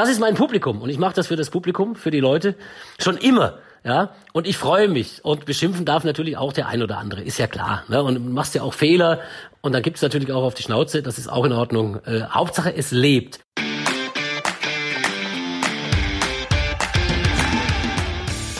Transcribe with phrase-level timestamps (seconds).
[0.00, 2.54] das ist mein Publikum und ich mache das für das Publikum, für die Leute
[2.98, 3.58] schon immer.
[3.84, 5.24] Ja, und ich freue mich.
[5.24, 7.84] Und beschimpfen darf natürlich auch der ein oder andere, ist ja klar.
[7.88, 8.02] Ne?
[8.02, 9.20] Und machst ja auch Fehler
[9.60, 11.98] und dann gibt's natürlich auch auf die Schnauze, das ist auch in Ordnung.
[12.04, 13.40] Äh, Hauptsache, es lebt.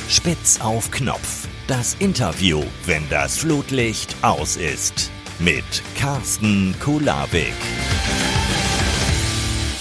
[0.08, 1.48] Spitz auf Knopf.
[1.66, 5.10] Das Interview, wenn das Flutlicht aus ist.
[5.38, 5.64] Mit
[5.96, 7.54] Carsten Kulabik.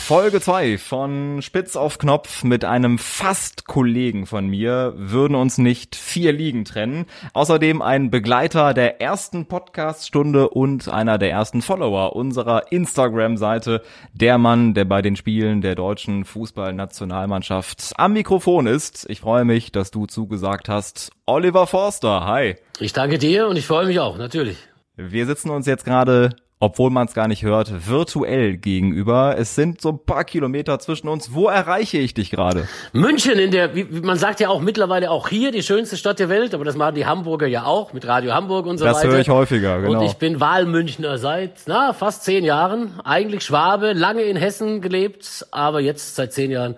[0.10, 5.96] Folge 2 von Spitz auf Knopf mit einem fast Kollegen von mir würden uns nicht
[5.96, 7.06] vier Ligen trennen.
[7.34, 13.84] Außerdem ein Begleiter der ersten Podcast-Stunde und einer der ersten Follower unserer Instagram-Seite.
[14.12, 19.08] Der Mann, der bei den Spielen der deutschen Fußballnationalmannschaft am Mikrofon ist.
[19.12, 21.12] Ich freue mich, dass du zugesagt hast.
[21.28, 22.56] Oliver Forster, hi.
[22.80, 24.58] Ich danke dir und ich freue mich auch, natürlich.
[24.96, 26.32] Wir sitzen uns jetzt gerade
[26.62, 29.36] obwohl man es gar nicht hört, virtuell gegenüber.
[29.38, 31.34] Es sind so ein paar Kilometer zwischen uns.
[31.34, 32.68] Wo erreiche ich dich gerade?
[32.92, 36.28] München in der, wie, man sagt ja auch mittlerweile auch hier die schönste Stadt der
[36.28, 39.08] Welt, aber das machen die Hamburger ja auch mit Radio Hamburg und so das weiter.
[39.08, 40.00] Das höre ich häufiger, genau.
[40.00, 45.48] Und ich bin Wahlmünchner seit na, fast zehn Jahren, eigentlich Schwabe, lange in Hessen gelebt,
[45.52, 46.76] aber jetzt seit zehn Jahren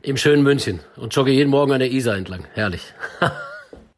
[0.00, 2.44] im schönen München und jogge jeden Morgen an der Isar entlang.
[2.54, 2.82] Herrlich.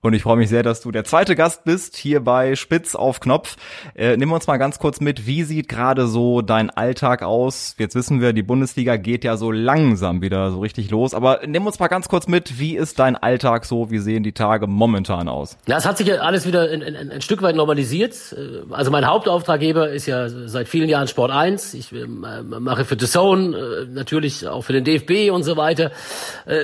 [0.02, 3.20] Und ich freue mich sehr, dass du der zweite Gast bist hier bei Spitz auf
[3.20, 3.56] Knopf.
[3.94, 7.74] Äh, nimm uns mal ganz kurz mit, wie sieht gerade so dein Alltag aus?
[7.76, 11.12] Jetzt wissen wir, die Bundesliga geht ja so langsam wieder so richtig los.
[11.12, 13.90] Aber nimm uns mal ganz kurz mit, wie ist dein Alltag so?
[13.90, 15.58] Wie sehen die Tage momentan aus?
[15.66, 18.14] Ja, es hat sich ja alles wieder ein, ein, ein Stück weit normalisiert.
[18.32, 21.74] Äh, also mein Hauptauftraggeber ist ja seit vielen Jahren Sport 1.
[21.74, 25.90] Ich äh, mache für The Zone, äh, natürlich auch für den DFB und so weiter.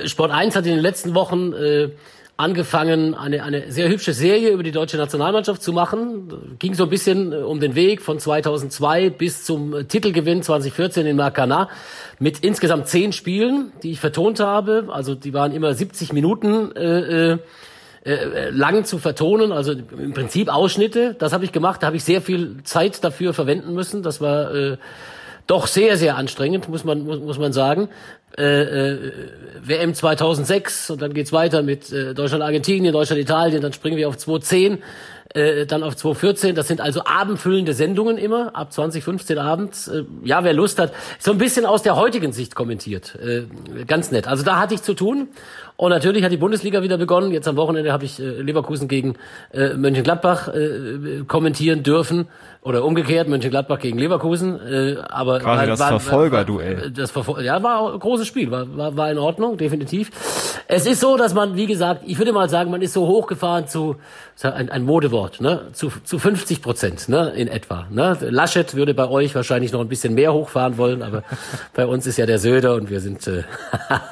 [0.05, 1.53] Sport 1 hat in den letzten Wochen
[2.37, 6.57] angefangen, eine, eine sehr hübsche Serie über die deutsche Nationalmannschaft zu machen.
[6.59, 11.07] Ging so ein bisschen äh, um den Weg von 2002 bis zum äh, Titelgewinn 2014
[11.07, 11.69] in Marcana
[12.19, 14.87] mit insgesamt zehn Spielen, die ich vertont habe.
[14.89, 17.37] Also die waren immer 70 Minuten äh, äh,
[18.05, 21.15] äh, lang zu vertonen, also im Prinzip Ausschnitte.
[21.17, 24.03] Das habe ich gemacht, da habe ich sehr viel Zeit dafür verwenden müssen.
[24.03, 24.77] Das war äh,
[25.47, 27.89] doch sehr, sehr anstrengend, muss man, muss, muss man sagen.
[28.37, 29.11] Äh, äh,
[29.63, 34.07] WM 2006 und dann geht's weiter mit äh, Deutschland, Argentinien, Deutschland, Italien, dann springen wir
[34.07, 34.83] auf 2010,
[35.33, 36.53] äh, dann auf 2014.
[36.53, 39.87] Das sind also abendfüllende Sendungen immer, ab 2015 abends.
[39.87, 43.15] Äh, ja, wer Lust hat, so ein bisschen aus der heutigen Sicht kommentiert.
[43.15, 43.45] Äh,
[43.85, 44.27] ganz nett.
[44.27, 45.29] Also da hatte ich zu tun
[45.77, 47.31] und natürlich hat die Bundesliga wieder begonnen.
[47.31, 49.15] Jetzt am Wochenende habe ich äh, Leverkusen gegen
[49.53, 52.27] äh, Mönchengladbach äh, kommentieren dürfen
[52.63, 54.59] oder umgekehrt Mönchengladbach gegen Leverkusen.
[55.07, 56.91] Aber quasi war, das Verfolgerduell.
[56.91, 60.11] Das Verfol ja war ein großes Spiel, war, war war in Ordnung, definitiv.
[60.67, 63.67] Es ist so, dass man, wie gesagt, ich würde mal sagen, man ist so hochgefahren
[63.67, 63.95] zu
[64.41, 67.87] ein, ein Modewort, ne, zu zu 50 Prozent, ne, in etwa.
[67.89, 71.23] Ne, Laschet würde bei euch wahrscheinlich noch ein bisschen mehr hochfahren wollen, aber
[71.73, 73.43] bei uns ist ja der Söder und wir sind äh,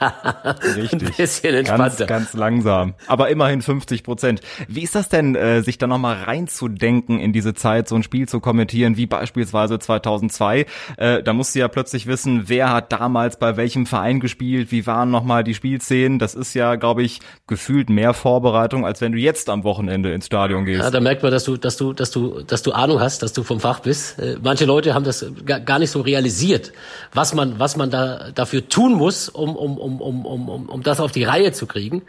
[0.76, 0.94] Richtig.
[0.94, 2.06] ein bisschen entspannter.
[2.06, 2.94] Ganz, ganz langsam.
[3.08, 4.42] Aber immerhin 50 Prozent.
[4.68, 8.28] Wie ist das denn, äh, sich da nochmal reinzudenken in diese Zeit, so ein Spiel
[8.28, 10.66] zu kommentieren, wie beispielsweise 2002?
[10.98, 14.86] Äh, da musst du ja plötzlich wissen, wer hat damals bei welchem Verein gespielt, wie
[14.88, 16.20] waren nochmal die Spielszenen.
[16.20, 20.28] Das ist ja, glaube ich, gefühlt mehr Vorbereitung, als wenn du jetzt am Wochenende ins
[20.28, 20.82] Stadion gehst.
[20.82, 23.34] Ja, da merkt man, dass du, dass du, dass du, dass du Ahnung hast, dass
[23.34, 24.20] du vom Fach bist.
[24.20, 26.74] Äh, manche Leute haben das gar nicht so realisiert,
[27.14, 31.00] was man, was man da dafür tun muss, um, um, um, um, um, um das
[31.00, 32.04] auf die Reihe Reihe zu kriegen.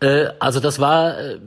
[0.00, 1.38] Äh, also das war äh,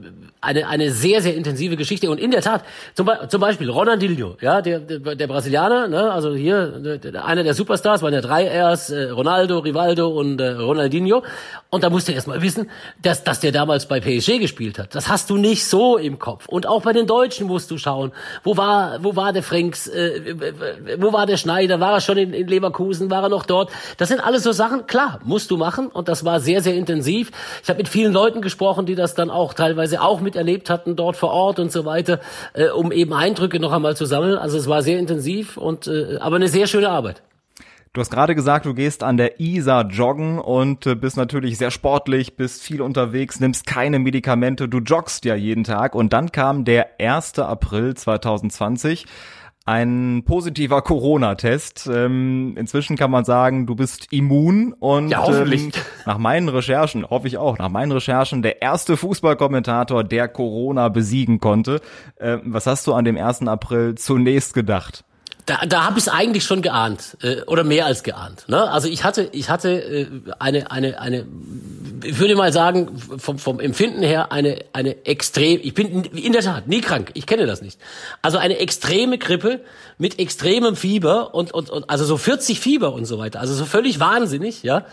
[0.44, 2.10] eine, eine sehr, sehr intensive Geschichte.
[2.10, 6.34] Und in der Tat, zum, zum Beispiel Ronaldinho, ja, der, der, der Brasilianer, ne, also
[6.34, 11.22] hier einer der Superstars, waren ja drei Rs, äh, Ronaldo, Rivaldo und äh, Ronaldinho.
[11.70, 12.70] Und da musst du erst mal wissen,
[13.02, 14.94] dass, dass der damals bei PSG gespielt hat.
[14.94, 16.46] Das hast du nicht so im Kopf.
[16.46, 18.12] Und auch bei den Deutschen musst du schauen,
[18.42, 20.36] wo war, wo war der Franks, äh,
[20.98, 23.70] wo war der Schneider, war er schon in, in Leverkusen, war er noch dort?
[23.96, 25.88] Das sind alles so Sachen, klar, musst du machen.
[25.88, 27.30] Und das war sehr, sehr intensiv.
[27.62, 31.16] Ich habe mit vielen Leuten gesprochen, die das dann auch teilweise auch miterlebt hatten dort
[31.16, 32.20] vor Ort und so weiter,
[32.54, 34.36] äh, um eben Eindrücke noch einmal zu sammeln.
[34.36, 37.22] Also es war sehr intensiv und äh, aber eine sehr schöne Arbeit.
[37.94, 41.70] Du hast gerade gesagt, du gehst an der Isar joggen und äh, bist natürlich sehr
[41.70, 46.64] sportlich, bist viel unterwegs, nimmst keine Medikamente, du joggst ja jeden Tag und dann kam
[46.64, 47.38] der 1.
[47.38, 49.06] April 2020
[49.64, 51.88] ein positiver Corona-Test.
[51.92, 55.64] Ähm, inzwischen kann man sagen, du bist immun und ja, hoffentlich.
[55.64, 55.72] Ähm,
[56.06, 61.40] nach meinen Recherchen, hoffe ich auch, nach meinen Recherchen der erste Fußballkommentator, der Corona besiegen
[61.40, 61.80] konnte.
[62.20, 63.42] Ähm, was hast du an dem 1.
[63.48, 65.04] April zunächst gedacht?
[65.46, 68.48] Da, da habe ich es eigentlich schon geahnt äh, oder mehr als geahnt.
[68.48, 68.70] Ne?
[68.70, 70.06] Also ich hatte, ich hatte äh,
[70.38, 71.26] eine, eine, eine
[72.04, 76.42] ich würde mal sagen, vom, vom Empfinden her eine, eine extrem, ich bin in der
[76.42, 77.80] Tat nie krank, ich kenne das nicht.
[78.22, 79.60] Also eine extreme Grippe
[79.98, 83.64] mit extremem Fieber und, und, und also so 40 Fieber und so weiter, also so
[83.64, 84.84] völlig wahnsinnig, ja.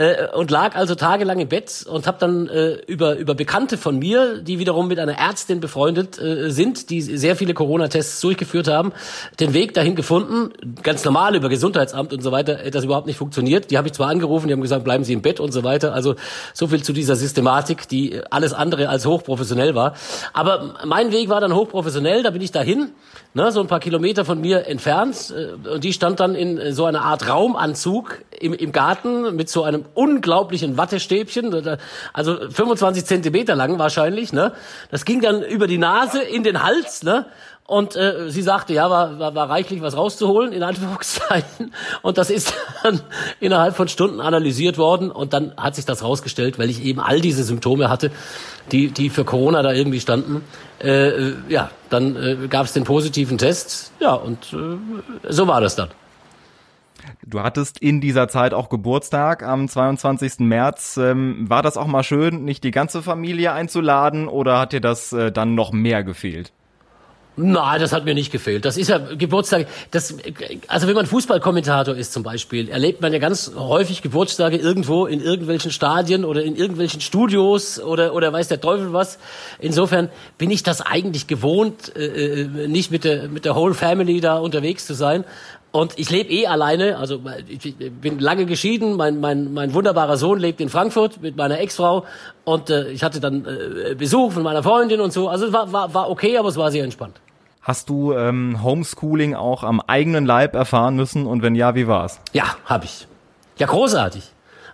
[0.00, 3.98] Äh, und lag also tagelang im Bett und habe dann äh, über, über Bekannte von
[3.98, 8.92] mir, die wiederum mit einer Ärztin befreundet äh, sind, die sehr viele Corona-Tests durchgeführt haben,
[9.40, 10.52] den Weg dahin gefunden,
[10.84, 13.72] ganz normal über Gesundheitsamt und so weiter, das überhaupt nicht funktioniert.
[13.72, 15.92] Die habe ich zwar angerufen, die haben gesagt, bleiben Sie im Bett und so weiter.
[15.92, 16.14] Also
[16.54, 19.94] so viel zu dieser Systematik, die alles andere als hochprofessionell war.
[20.32, 22.92] Aber mein Weg war dann hochprofessionell, da bin ich dahin,
[23.34, 25.34] ne, so ein paar Kilometer von mir entfernt.
[25.36, 29.64] Äh, und die stand dann in so einer Art Raumanzug im, im Garten mit so
[29.64, 31.78] einem unglaublichen Wattestäbchen,
[32.12, 34.52] also 25 Zentimeter lang wahrscheinlich, ne?
[34.90, 37.26] Das ging dann über die Nase in den Hals, ne?
[37.68, 41.74] Und äh, sie sagte, ja, war, war, war reichlich was rauszuholen, in Anführungszeichen.
[42.00, 43.02] Und das ist dann
[43.40, 45.10] innerhalb von Stunden analysiert worden.
[45.10, 48.10] Und dann hat sich das rausgestellt, weil ich eben all diese Symptome hatte,
[48.72, 50.44] die, die für Corona da irgendwie standen.
[50.82, 53.92] Äh, ja, dann äh, gab es den positiven Test.
[54.00, 55.90] Ja, und äh, so war das dann.
[57.26, 60.40] Du hattest in dieser Zeit auch Geburtstag am 22.
[60.40, 60.96] März.
[60.96, 65.12] Ähm, war das auch mal schön, nicht die ganze Familie einzuladen oder hat dir das
[65.12, 66.52] äh, dann noch mehr gefehlt?
[67.40, 68.64] Nein, das hat mir nicht gefehlt.
[68.64, 69.68] Das ist ja Geburtstag.
[69.92, 70.16] Das,
[70.66, 75.20] also wenn man Fußballkommentator ist zum Beispiel, erlebt man ja ganz häufig Geburtstage irgendwo in
[75.20, 79.20] irgendwelchen Stadien oder in irgendwelchen Studios oder oder weiß der Teufel was.
[79.60, 84.20] Insofern bin ich das eigentlich gewohnt, äh, äh nicht mit der mit der Whole Family
[84.20, 85.24] da unterwegs zu sein.
[85.70, 90.38] Und ich lebe eh alleine, also ich bin lange geschieden, mein, mein, mein wunderbarer Sohn
[90.38, 92.06] lebt in Frankfurt mit meiner Ex-Frau
[92.44, 95.28] und äh, ich hatte dann äh, Besuch von meiner Freundin und so.
[95.28, 97.20] Also es war, war, war okay, aber es war sehr entspannt.
[97.60, 102.18] Hast du ähm, Homeschooling auch am eigenen Leib erfahren müssen und wenn ja, wie war's?
[102.32, 103.06] Ja, habe ich.
[103.58, 104.22] Ja, großartig.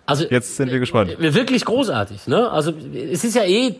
[0.07, 1.17] Also jetzt sind wir gespannt.
[1.19, 2.51] Wirklich großartig, ne?
[2.51, 3.77] Also es ist ja eh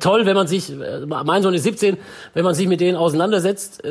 [0.00, 0.72] toll, wenn man sich,
[1.06, 1.96] mein Sohn ist 17,
[2.34, 3.82] wenn man sich mit denen auseinandersetzt.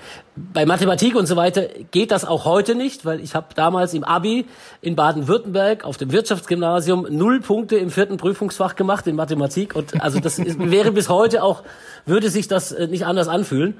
[0.00, 3.94] Äh, bei Mathematik und so weiter geht das auch heute nicht, weil ich habe damals
[3.94, 4.46] im Abi
[4.80, 9.76] in Baden-Württemberg auf dem Wirtschaftsgymnasium null Punkte im vierten Prüfungsfach gemacht in Mathematik.
[9.76, 11.62] Und also das ist, wäre bis heute auch
[12.06, 13.74] würde sich das äh, nicht anders anfühlen.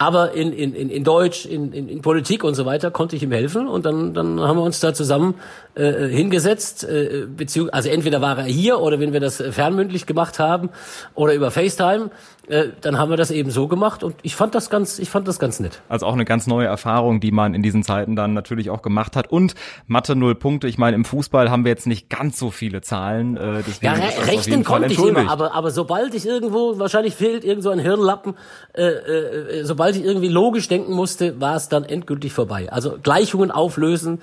[0.00, 3.32] Aber in, in, in Deutsch, in, in, in Politik und so weiter konnte ich ihm
[3.32, 3.68] helfen.
[3.68, 5.34] Und dann, dann haben wir uns da zusammen
[5.74, 7.26] äh, hingesetzt, äh,
[7.70, 10.70] also entweder war er hier oder wenn wir das fernmündlich gemacht haben
[11.14, 12.10] oder über FaceTime,
[12.50, 15.28] äh, dann haben wir das eben so gemacht und ich fand das ganz, ich fand
[15.28, 15.82] das ganz nett.
[15.88, 19.16] Also auch eine ganz neue Erfahrung, die man in diesen Zeiten dann natürlich auch gemacht
[19.16, 19.54] hat und
[19.86, 20.68] Mathe null Punkte.
[20.68, 23.36] Ich meine, im Fußball haben wir jetzt nicht ganz so viele Zahlen.
[23.36, 27.64] Äh, ja, re rechnen konnte ich immer, aber, aber sobald ich irgendwo, wahrscheinlich fehlt irgend
[27.64, 28.34] so ein Hirnlappen,
[28.74, 32.70] äh, äh, sobald sobald ich irgendwie logisch denken musste, war es dann endgültig vorbei.
[32.70, 34.20] Also Gleichungen auflösen,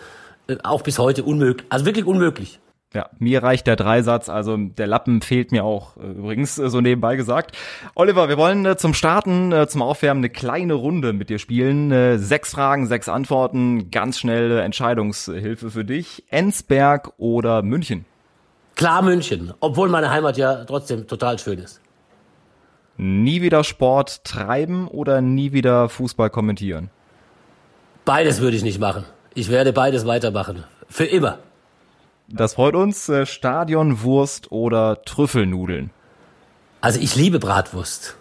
[0.47, 2.59] äh, auch bis heute unmöglich, also wirklich unmöglich.
[2.93, 6.79] Ja, mir reicht der Dreisatz, also der Lappen fehlt mir auch äh, übrigens äh, so
[6.79, 7.55] nebenbei gesagt.
[7.95, 12.17] Oliver, wir wollen äh, zum Starten, zum Aufwärmen eine kleine Runde mit dir spielen.
[12.17, 16.23] Sechs Fragen, sechs Antworten, ganz schnelle Entscheidungshilfe für dich.
[16.29, 18.05] Ensberg oder München?
[18.75, 21.81] Klar München, obwohl meine Heimat ja trotzdem total schön ist.
[22.95, 26.89] Nie wieder Sport treiben oder nie wieder Fußball kommentieren?
[28.05, 29.03] Beides würde ich nicht machen.
[29.33, 30.63] Ich werde beides weitermachen.
[30.89, 31.39] Für immer.
[32.27, 33.09] Das freut uns.
[33.09, 35.91] Äh, Stadionwurst oder Trüffelnudeln?
[36.81, 38.15] Also ich liebe Bratwurst.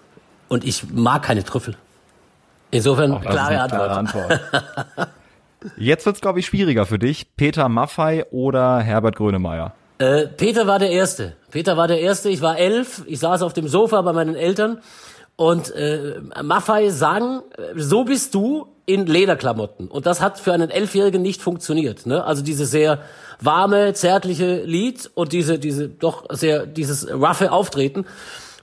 [0.48, 1.76] Und ich mag keine Trüffel.
[2.70, 3.70] Insofern klare Antwort.
[3.70, 4.40] Klare Antwort.
[5.76, 7.36] Jetzt wird's, glaube ich, schwieriger für dich.
[7.36, 9.74] Peter Maffei oder Herbert Grönemeyer?
[9.98, 11.36] Äh, Peter war der Erste.
[11.50, 12.28] Peter war der Erste.
[12.28, 13.02] Ich war elf.
[13.06, 14.78] Ich saß auf dem Sofa bei meinen Eltern
[15.36, 17.42] und äh, Maffei sang,
[17.74, 19.88] so bist du in Lederklamotten.
[19.88, 22.06] Und das hat für einen Elfjährigen nicht funktioniert.
[22.06, 22.24] Ne?
[22.24, 23.00] Also diese sehr
[23.40, 28.06] warme, zärtliche Lied und diese, diese doch sehr, dieses roughe Auftreten.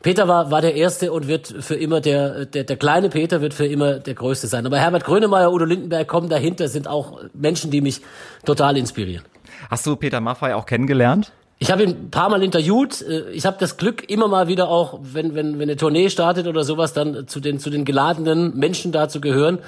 [0.01, 3.53] Peter war, war der Erste und wird für immer der, der, der kleine Peter wird
[3.53, 4.65] für immer der Größte sein.
[4.65, 8.01] Aber Herbert Grönemeyer, Udo Lindenberg kommen dahinter, sind auch Menschen, die mich
[8.45, 9.23] total inspirieren.
[9.69, 11.31] Hast du Peter Maffay auch kennengelernt?
[11.59, 13.05] Ich habe ihn ein paar Mal interviewt.
[13.31, 16.65] Ich habe das Glück, immer mal wieder auch, wenn, wenn, wenn eine Tournee startet oder
[16.65, 19.59] sowas, dann zu den, zu den geladenen Menschen da zu gehören.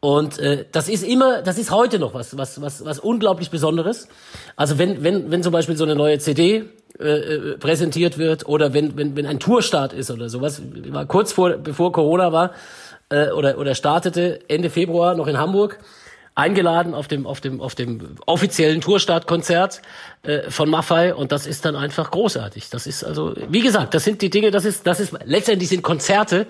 [0.00, 4.08] Und äh, das ist immer, das ist heute noch was, was, was, was unglaublich Besonderes.
[4.56, 6.64] Also wenn, wenn, wenn zum Beispiel so eine neue CD
[6.98, 11.32] äh, äh, präsentiert wird oder wenn, wenn, wenn ein Tourstart ist oder sowas, war kurz
[11.32, 12.52] vor, bevor Corona war
[13.10, 15.78] äh, oder, oder startete Ende Februar noch in Hamburg
[16.34, 19.82] eingeladen auf dem, auf dem, auf dem offiziellen Tourstartkonzert
[20.22, 22.70] äh, von Maffei und das ist dann einfach großartig.
[22.70, 25.82] Das ist also, wie gesagt, das sind die Dinge, das ist, das ist, letztendlich sind
[25.82, 26.46] Konzerte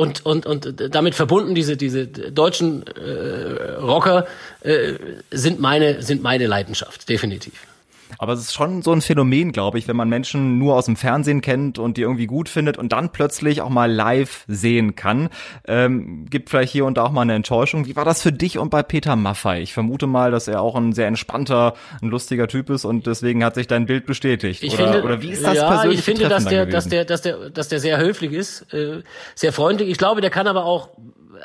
[0.00, 4.26] und, und, und damit verbunden diese, diese deutschen äh, Rocker
[4.62, 4.94] äh,
[5.30, 7.69] sind meine, sind meine Leidenschaft, definitiv.
[8.18, 10.96] Aber es ist schon so ein Phänomen, glaube ich, wenn man Menschen nur aus dem
[10.96, 15.28] Fernsehen kennt und die irgendwie gut findet und dann plötzlich auch mal live sehen kann.
[15.66, 17.86] Ähm, gibt vielleicht hier und da auch mal eine Enttäuschung.
[17.86, 19.62] Wie war das für dich und bei Peter Maffei?
[19.62, 23.44] Ich vermute mal, dass er auch ein sehr entspannter, ein lustiger Typ ist und deswegen
[23.44, 24.62] hat sich dein Bild bestätigt.
[24.62, 25.98] Ich oder, finde, oder wie ist das ja, persönlich?
[26.00, 29.02] Ich finde, dass der, dass der, dass der, dass der sehr höflich ist, äh,
[29.34, 29.88] sehr freundlich.
[29.88, 30.90] Ich glaube, der kann aber auch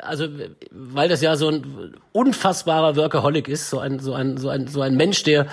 [0.02, 0.28] also
[0.70, 4.82] weil das ja so ein unfassbarer Workaholic ist, so ein so ein so ein so
[4.82, 5.46] ein Mensch, der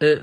[0.00, 0.16] äh,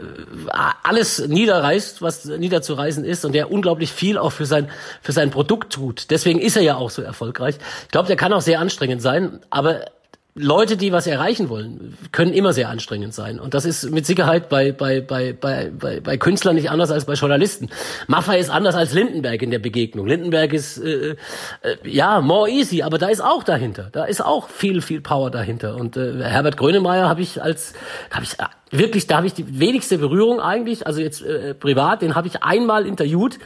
[0.84, 4.70] alles niederreißt, was niederzureißen ist und der unglaublich viel auch für sein
[5.02, 6.12] für sein Produkt tut.
[6.12, 7.56] Deswegen ist er ja auch so erfolgreich.
[7.84, 9.86] Ich glaube, der kann auch sehr anstrengend sein, aber
[10.34, 13.38] Leute, die was erreichen wollen, können immer sehr anstrengend sein.
[13.38, 17.04] Und das ist mit Sicherheit bei, bei, bei, bei, bei, bei Künstlern nicht anders als
[17.04, 17.70] bei Journalisten.
[18.08, 20.08] Maffei ist anders als Lindenberg in der Begegnung.
[20.08, 21.16] Lindenberg ist, äh,
[21.64, 23.90] äh, ja, more easy, aber da ist auch dahinter.
[23.92, 25.76] Da ist auch viel, viel Power dahinter.
[25.76, 27.74] Und äh, Herbert Grönemeyer habe ich als,
[28.10, 32.02] habe ich äh, wirklich, da habe ich die wenigste Berührung eigentlich, also jetzt äh, privat,
[32.02, 33.38] den habe ich einmal interviewt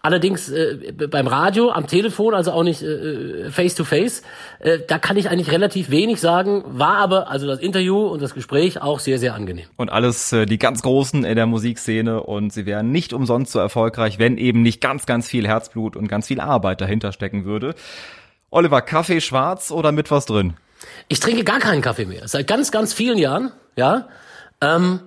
[0.00, 4.22] Allerdings äh, beim Radio, am Telefon, also auch nicht äh, face to face,
[4.60, 8.34] äh, da kann ich eigentlich relativ wenig sagen, war aber also das Interview und das
[8.34, 9.66] Gespräch auch sehr, sehr angenehm.
[9.76, 13.58] Und alles äh, die ganz Großen in der Musikszene und sie wären nicht umsonst so
[13.58, 17.74] erfolgreich, wenn eben nicht ganz, ganz viel Herzblut und ganz viel Arbeit dahinter stecken würde.
[18.50, 20.54] Oliver, Kaffee schwarz oder mit was drin?
[21.08, 22.28] Ich trinke gar keinen Kaffee mehr.
[22.28, 24.08] Seit ganz, ganz vielen Jahren, ja.
[24.60, 25.00] Ähm,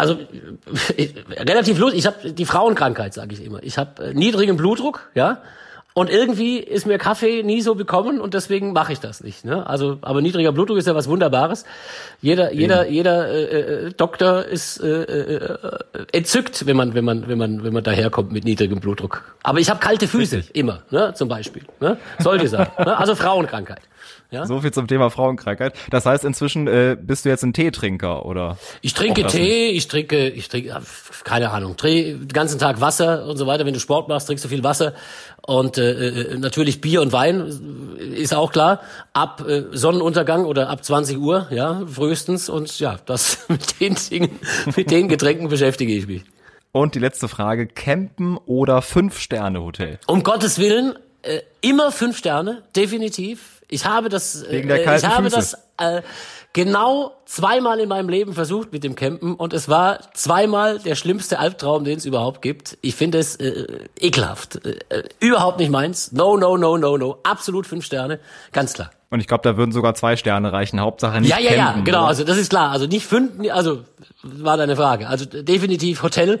[0.00, 0.16] also
[1.36, 2.00] relativ lustig.
[2.00, 3.62] Ich habe die Frauenkrankheit, sage ich immer.
[3.62, 5.42] Ich habe äh, niedrigen Blutdruck, ja.
[5.92, 9.44] Und irgendwie ist mir Kaffee nie so bekommen und deswegen mache ich das nicht.
[9.44, 9.66] Ne?
[9.66, 11.64] Also, aber niedriger Blutdruck ist ja was Wunderbares.
[12.22, 15.58] Jeder, jeder, jeder äh, äh, Doktor ist äh, äh,
[16.12, 19.24] entzückt, wenn man, wenn man, wenn man, wenn man daherkommt mit niedrigem Blutdruck.
[19.42, 20.54] Aber ich habe kalte Füße Richtig.
[20.56, 21.12] immer, ne?
[21.14, 21.62] Zum Beispiel.
[21.80, 21.96] Ne?
[22.20, 22.68] Sollte sein.
[22.78, 22.96] ne?
[22.96, 23.82] Also Frauenkrankheit.
[24.30, 24.46] Ja?
[24.46, 25.74] So viel zum Thema Frauenkrankheit.
[25.90, 28.58] Das heißt, inzwischen äh, bist du jetzt ein Teetrinker oder?
[28.80, 30.80] Ich trinke Tee, ich trinke, ich trinke,
[31.24, 33.66] keine Ahnung, trinke den ganzen Tag Wasser und so weiter.
[33.66, 34.94] Wenn du Sport machst, trinkst du viel Wasser
[35.46, 38.80] und äh, äh, natürlich Bier und Wein ist auch klar.
[39.12, 44.38] Ab äh, Sonnenuntergang oder ab 20 Uhr, ja, frühestens und ja, das mit den Dingen,
[44.76, 46.22] mit den Getränken beschäftige ich mich.
[46.72, 49.98] Und die letzte Frage: Campen oder Fünf-Sterne-Hotel?
[50.06, 55.04] Um Gottes Willen, äh, immer fünf Sterne, definitiv ich habe das, Wegen der äh, ich
[55.04, 55.36] habe Füße.
[55.36, 56.02] das äh,
[56.52, 61.38] genau zweimal in meinem Leben versucht mit dem Campen und es war zweimal der schlimmste
[61.38, 62.76] Albtraum, den es überhaupt gibt.
[62.82, 63.66] Ich finde es äh,
[63.98, 66.12] ekelhaft, äh, äh, überhaupt nicht meins.
[66.12, 67.18] No, no, no, no, no.
[67.22, 68.18] Absolut fünf Sterne,
[68.52, 68.90] ganz klar.
[69.12, 70.80] Und ich glaube, da würden sogar zwei Sterne reichen.
[70.80, 71.98] Hauptsache nicht Ja, ja, campen, ja, genau.
[72.00, 72.08] Oder?
[72.08, 72.70] Also das ist klar.
[72.70, 73.84] Also nicht fünf, also
[74.22, 75.08] war deine Frage.
[75.08, 76.40] Also definitiv Hotel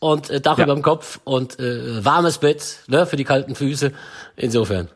[0.00, 0.64] und äh, Dach Ja.
[0.64, 3.92] über dem Kopf und äh, warmes Bett ne, für die kalten Füße.
[4.36, 4.88] Insofern.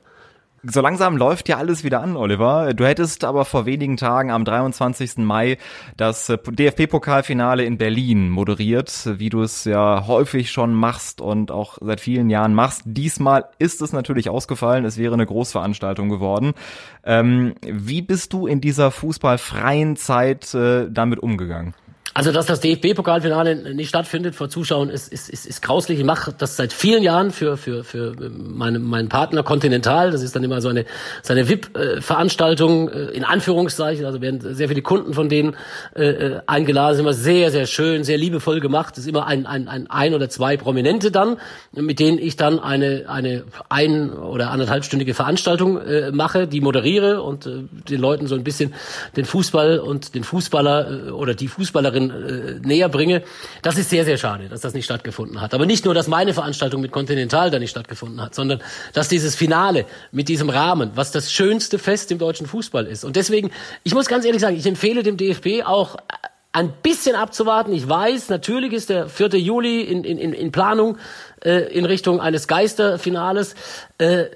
[0.67, 2.73] So langsam läuft ja alles wieder an, Oliver.
[2.73, 5.19] Du hättest aber vor wenigen Tagen am 23.
[5.19, 5.59] Mai
[5.99, 11.77] das äh, DFB-Pokalfinale in Berlin moderiert, wie du es ja häufig schon machst und auch
[11.83, 12.83] seit vielen Jahren machst.
[12.87, 14.87] Diesmal ist es natürlich ausgefallen.
[14.87, 16.55] Es wäre eine Großveranstaltung geworden.
[17.05, 21.75] Ähm, wie bist du in dieser fußballfreien Zeit äh, damit umgegangen?
[22.17, 25.99] Also, dass das DFB-Pokalfinale nicht stattfindet vor Zuschauern, ist, ist, ist, ist grauslich.
[25.99, 30.13] Ich mache das seit vielen Jahren für, für, für meine, meinen Partner Continental.
[30.13, 30.85] Das ist dann immer so eine,
[31.25, 34.07] so eine VIP-Veranstaltung, äh, in Anführungszeichen.
[34.07, 35.57] Also werden sehr viele Kunden von denen
[35.97, 36.91] äh, äh, eingeladen.
[36.91, 38.93] Das ist immer sehr, sehr schön, sehr liebevoll gemacht.
[38.93, 41.39] Das ist immer ein, ein, ein, ein oder zwei Prominente dann,
[41.73, 47.47] mit denen ich dann eine, eine ein- oder anderthalbstündige Veranstaltung äh, mache, die moderiere und
[47.47, 48.73] äh, den Leuten so ein bisschen
[49.17, 53.23] den Fußball und den Fußballer äh, oder die Fußballerin äh, näher bringe.
[53.63, 55.55] Das ist sehr, sehr schade, dass das nicht stattgefunden hat.
[55.55, 59.35] Aber nicht nur, dass meine Veranstaltung mit Continental da nicht stattgefunden hat, sondern dass dieses
[59.35, 63.05] Finale mit diesem Rahmen, was das schönste Fest im deutschen Fußball ist.
[63.05, 63.51] Und deswegen,
[63.83, 65.97] ich muss ganz ehrlich sagen, ich empfehle dem DFB auch
[66.55, 67.73] ein bisschen abzuwarten.
[67.73, 69.31] Ich weiß, natürlich ist der 4.
[69.41, 70.99] Juli in, in, in Planung
[71.45, 73.57] äh, in Richtung eines Geisterfinales.
[73.99, 74.27] Äh,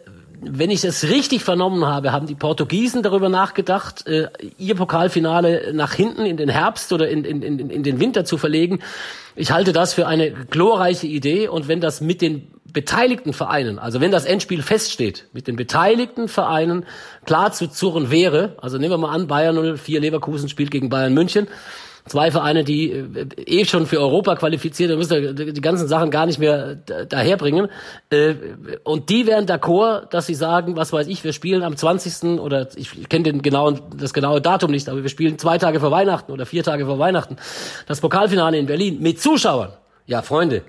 [0.41, 4.29] wenn ich es richtig vernommen habe, haben die Portugiesen darüber nachgedacht, äh,
[4.59, 8.39] ihr Pokalfinale nach hinten in den Herbst oder in, in, in, in den Winter zu
[8.39, 8.81] verlegen.
[9.37, 14.01] Ich halte das für eine glorreiche Idee und wenn das mit den beteiligten Vereinen, also
[14.01, 16.85] wenn das Endspiel feststeht, mit den beteiligten Vereinen
[17.25, 21.15] klar zu zurren wäre, also nehmen wir mal an, Bayern 04 Leverkusen spielt gegen Bayern
[21.15, 21.49] München,
[22.09, 26.27] zwei Vereine, die äh, eh schon für Europa qualifiziert, da müssen die ganzen Sachen gar
[26.27, 27.69] nicht mehr da- daherbringen.
[28.11, 28.35] Äh,
[28.85, 32.41] Und die wären d'accord, dass sie sagen, was weiß ich, wir spielen am 20.
[32.41, 35.91] oder ich kenne den genauen, das genaue Datum nicht, aber wir spielen zwei Tage vor
[35.91, 37.37] Weihnachten oder vier Tage vor Weihnachten
[37.87, 39.71] das Pokalfinale in Berlin mit Zuschauern.
[40.07, 40.63] Ja, Freunde,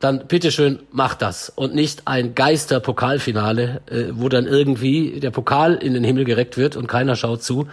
[0.00, 5.94] dann bitteschön macht das und nicht ein Geister-Pokalfinale, äh, wo dann irgendwie der Pokal in
[5.94, 7.66] den Himmel gereckt wird und keiner schaut zu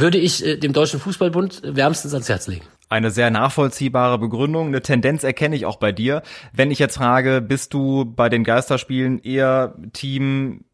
[0.00, 2.64] würde ich äh, dem Deutschen Fußballbund wärmstens ans Herz legen.
[2.88, 4.68] Eine sehr nachvollziehbare Begründung.
[4.68, 6.22] Eine Tendenz erkenne ich auch bei dir.
[6.54, 10.64] Wenn ich jetzt frage, bist du bei den Geisterspielen eher Team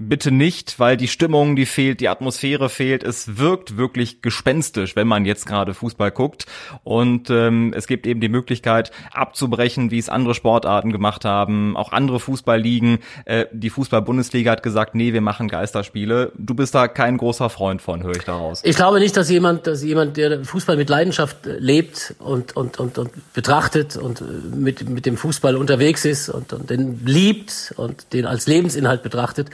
[0.00, 3.04] bitte nicht, weil die Stimmung, die fehlt, die Atmosphäre fehlt.
[3.04, 6.46] Es wirkt wirklich gespenstisch, wenn man jetzt gerade Fußball guckt.
[6.84, 11.92] Und ähm, es gibt eben die Möglichkeit abzubrechen, wie es andere Sportarten gemacht haben, auch
[11.92, 13.00] andere Fußballligen.
[13.26, 16.32] Äh, die Fußball-Bundesliga hat gesagt, nee, wir machen Geisterspiele.
[16.36, 18.62] Du bist da kein großer Freund von, höre ich daraus.
[18.64, 22.96] Ich glaube nicht, dass jemand, dass jemand, der Fußball mit Leidenschaft lebt und und und,
[22.96, 24.22] und betrachtet und
[24.56, 29.50] mit mit dem Fußball unterwegs ist und, und den liebt und den als Lebensinhalt betrachtet,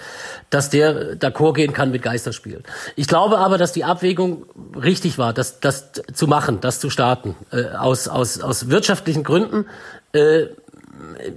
[0.51, 2.63] dass der d'accord gehen kann mit Geisterspielen.
[2.95, 7.35] Ich glaube aber, dass die Abwägung richtig war, das, das zu machen, das zu starten,
[7.53, 9.67] äh, aus, aus, aus wirtschaftlichen Gründen.
[10.13, 10.47] Äh,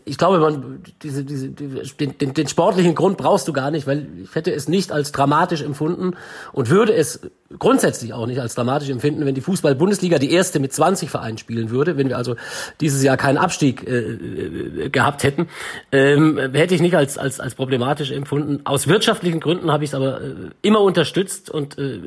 [0.06, 4.08] ich glaube, man, diese, diese, den, den, den sportlichen Grund brauchst du gar nicht, weil
[4.24, 6.16] ich hätte es nicht als dramatisch empfunden
[6.52, 7.22] und würde es
[7.58, 11.72] grundsätzlich auch nicht als dramatisch empfinden, wenn die Fußball-Bundesliga die erste mit 20 Vereinen spielen
[11.72, 12.36] würde, wenn wir also
[12.80, 15.48] dieses Jahr keinen Abstieg äh, äh, gehabt hätten,
[15.92, 18.62] ähm, hätte ich nicht als, als, als problematisch empfunden.
[18.66, 21.98] Aus wirtschaftlichen Gründen habe ich es aber äh, immer unterstützt und äh,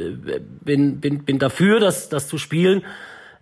[0.60, 2.84] bin, bin, bin dafür, das, das zu spielen.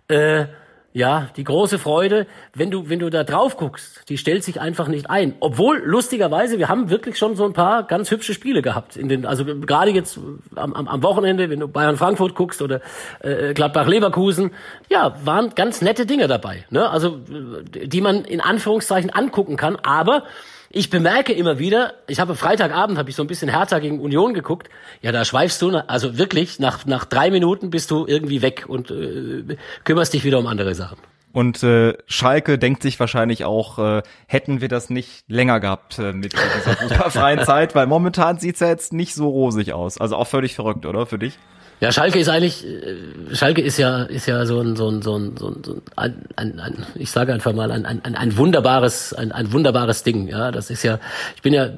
[0.07, 0.45] Äh,
[0.93, 4.89] ja, die große Freude, wenn du, wenn du da drauf guckst, die stellt sich einfach
[4.89, 5.35] nicht ein.
[5.39, 8.97] Obwohl, lustigerweise, wir haben wirklich schon so ein paar ganz hübsche Spiele gehabt.
[8.97, 10.19] In den, also gerade jetzt
[10.55, 12.81] am, am, am Wochenende, wenn du Bayern Frankfurt guckst oder
[13.21, 14.51] äh, Gladbach Leverkusen,
[14.89, 16.65] ja, waren ganz nette Dinge dabei.
[16.69, 16.89] Ne?
[16.89, 20.23] Also, die man in Anführungszeichen angucken kann, aber
[20.73, 24.33] ich bemerke immer wieder, ich habe Freitagabend habe ich so ein bisschen Hertha gegen Union
[24.33, 24.69] geguckt.
[25.01, 28.89] Ja, da schweifst du, also wirklich nach nach drei Minuten bist du irgendwie weg und
[28.89, 30.97] äh, kümmerst dich wieder um andere Sachen.
[31.33, 36.11] Und äh, Schalke denkt sich wahrscheinlich auch, äh, hätten wir das nicht länger gehabt äh,
[36.11, 39.97] mit dieser fußballfreien Zeit, weil momentan sieht's ja jetzt nicht so rosig aus.
[39.97, 41.37] Also auch völlig verrückt, oder für dich?
[41.79, 42.95] Ja, Schalke ist eigentlich, äh,
[43.33, 46.59] Schalke ist ja, ist ja so ein, so ein, so ein, so ein, ein, ein,
[46.59, 50.27] ein ich sage einfach mal, ein, ein, ein wunderbares, ein, ein wunderbares Ding.
[50.27, 50.99] Ja, das ist ja,
[51.35, 51.69] ich bin ja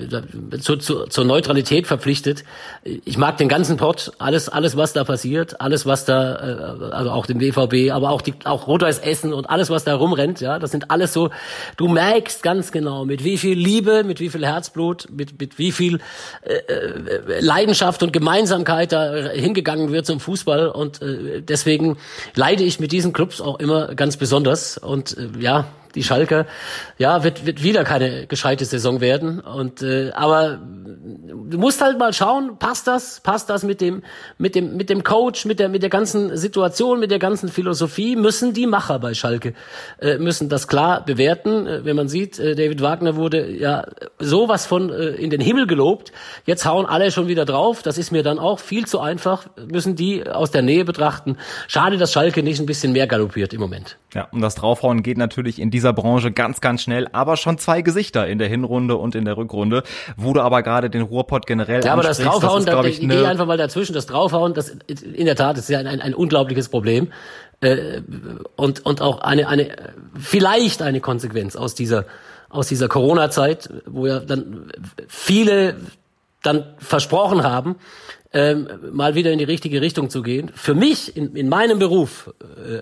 [0.60, 2.44] zu, zu, zur Neutralität verpflichtet.
[2.84, 7.12] Ich mag den ganzen Pott, alles, alles, was da passiert, alles, was da, äh, also
[7.12, 10.42] auch den BVB, aber auch die, auch Rot-Weiß Essen und alles, was da rumrennt.
[10.42, 11.30] Ja, das sind alles so,
[11.78, 15.72] du merkst ganz genau, mit wie viel Liebe, mit wie viel Herzblut, mit, mit wie
[15.72, 16.00] viel
[16.44, 21.98] äh, äh Leidenschaft und Gemeinsamkeit da hingegangen wird zum Fußball und äh, deswegen
[22.36, 24.78] leide ich mit diesen Clubs auch immer ganz besonders.
[24.78, 26.46] Und äh, ja, die Schalke,
[26.98, 29.40] ja, wird, wird wieder keine gescheite Saison werden.
[29.40, 30.60] Und äh, aber
[31.50, 34.04] du musst halt mal schauen, passt das, passt das mit dem,
[34.38, 38.16] mit dem, mit dem Coach, mit der, mit der ganzen Situation, mit der ganzen Philosophie,
[38.16, 39.54] müssen die Macher bei Schalke,
[40.00, 41.68] äh, müssen das klar bewerten.
[41.68, 43.86] Äh, wenn man sieht, äh, David Wagner wurde ja
[44.20, 46.12] sowas von äh, in den Himmel gelobt.
[46.46, 47.84] Jetzt hauen alle schon wieder drauf.
[47.84, 49.48] Das ist mir dann auch viel zu einfach.
[49.72, 51.38] Müssen die aus der Nähe betrachten.
[51.68, 53.98] Schade, dass Schalke nicht ein bisschen mehr galoppiert im Moment.
[54.14, 57.82] Ja, und das Draufhauen geht natürlich in dieser Branche ganz, ganz schnell, aber schon zwei
[57.82, 59.84] Gesichter in der Hinrunde und in der Rückrunde,
[60.16, 63.02] wo du aber gerade den Ruhrpott generell Ja, aber das Draufhauen, das ist, da, ich,
[63.02, 66.02] ich gehe einfach mal dazwischen, das Draufhauen, das in der Tat ist ja ein, ein,
[66.02, 67.12] ein unglaubliches Problem
[67.62, 68.02] äh,
[68.56, 69.76] und, und auch eine, eine,
[70.18, 72.06] vielleicht eine Konsequenz aus dieser,
[72.50, 74.72] aus dieser Corona-Zeit, wo ja dann
[75.08, 75.76] viele
[76.44, 77.78] dann versprochen haben,
[78.34, 80.52] ähm, mal wieder in die richtige Richtung zu gehen.
[80.54, 82.82] Für mich in, in meinem Beruf äh,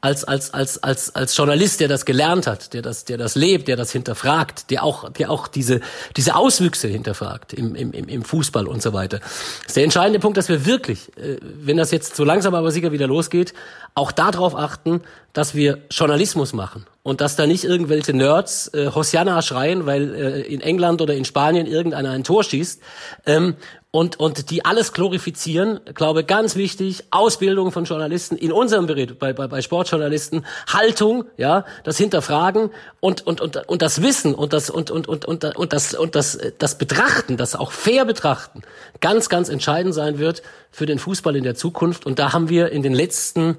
[0.00, 3.68] als als als als als Journalist, der das gelernt hat, der das der das lebt,
[3.68, 5.80] der das hinterfragt, der auch der auch diese
[6.16, 9.18] diese Auswüchse hinterfragt im im im Fußball und so weiter.
[9.18, 12.70] Das ist der entscheidende Punkt, dass wir wirklich, äh, wenn das jetzt so langsam aber
[12.70, 13.54] sicher wieder losgeht,
[13.94, 19.40] auch darauf achten, dass wir Journalismus machen und dass da nicht irgendwelche Nerds äh, Hosianna
[19.42, 22.82] schreien, weil äh, in England oder in Spanien irgendeiner ein Tor schießt.
[23.26, 23.56] Ähm,
[23.90, 29.32] und, und die alles glorifizieren, glaube ganz wichtig, Ausbildung von Journalisten in unserem Bericht, bei,
[29.32, 34.68] bei, bei Sportjournalisten, Haltung, ja, das Hinterfragen und, und, und, und das Wissen und das,
[34.68, 38.60] und, und, und, und, und das, und das, das Betrachten, das auch fair betrachten,
[39.00, 42.04] ganz, ganz entscheidend sein wird für den Fußball in der Zukunft.
[42.04, 43.56] Und da haben wir in den letzten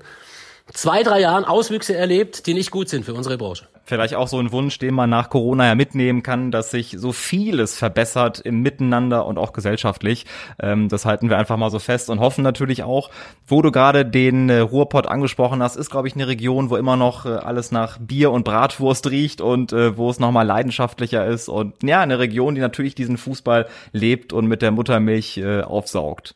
[0.74, 3.68] zwei, drei Jahren Auswüchse erlebt, die nicht gut sind für unsere Branche.
[3.86, 7.12] Vielleicht auch so ein Wunsch, den man nach Corona ja mitnehmen kann, dass sich so
[7.12, 10.28] vieles verbessert im Miteinander und auch gesellschaftlich.
[10.62, 13.10] Ähm, das halten wir einfach mal so fest und hoffen natürlich auch,
[13.48, 16.98] wo du gerade den äh, Ruhrpott angesprochen hast, ist, glaube ich, eine Region, wo immer
[16.98, 21.50] noch äh, alles nach Bier und Bratwurst riecht und äh, wo es nochmal leidenschaftlicher ist.
[21.50, 26.36] Und ja, eine Region, die natürlich diesen Fußball lebt und mit der Muttermilch aufsaugt.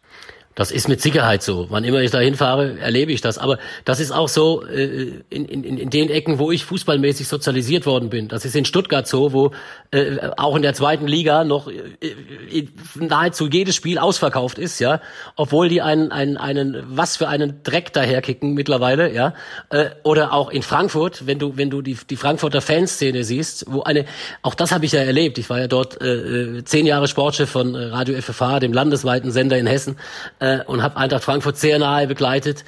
[0.55, 1.67] Das ist mit Sicherheit so.
[1.69, 3.39] Wann immer ich da hinfahre, erlebe ich das.
[3.39, 7.87] Aber das ist auch so äh, in, in, in den Ecken, wo ich fußballmäßig sozialisiert
[7.87, 8.27] worden bin.
[8.27, 9.51] Das ist in Stuttgart so, wo
[9.89, 15.01] äh, auch in der zweiten Liga noch äh, nahezu jedes Spiel ausverkauft ist, ja,
[15.35, 19.33] obwohl die einen, einen, einen was für einen Dreck daherkicken mittlerweile, ja.
[19.69, 23.81] Äh, oder auch in Frankfurt, wenn du wenn du die die Frankfurter Fanszene siehst, wo
[23.83, 24.05] eine,
[24.43, 25.39] auch das habe ich ja erlebt.
[25.39, 29.31] Ich war ja dort äh, äh zehn Jahre Sportchef von äh, Radio FFH, dem landesweiten
[29.31, 29.97] Sender in Hessen
[30.43, 32.65] äh, und habe Eintracht Frankfurt sehr nahe begleitet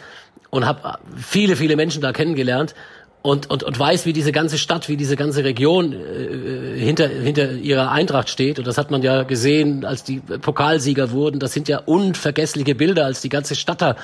[0.49, 2.73] und habe viele, viele Menschen da kennengelernt
[3.21, 7.51] und, und, und weiß, wie diese ganze Stadt, wie diese ganze Region äh, hinter, hinter
[7.51, 8.59] ihrer Eintracht steht.
[8.59, 11.39] Und das hat man ja gesehen, als die Pokalsieger wurden.
[11.39, 13.95] Das sind ja unvergessliche Bilder, als die ganze Stadt da,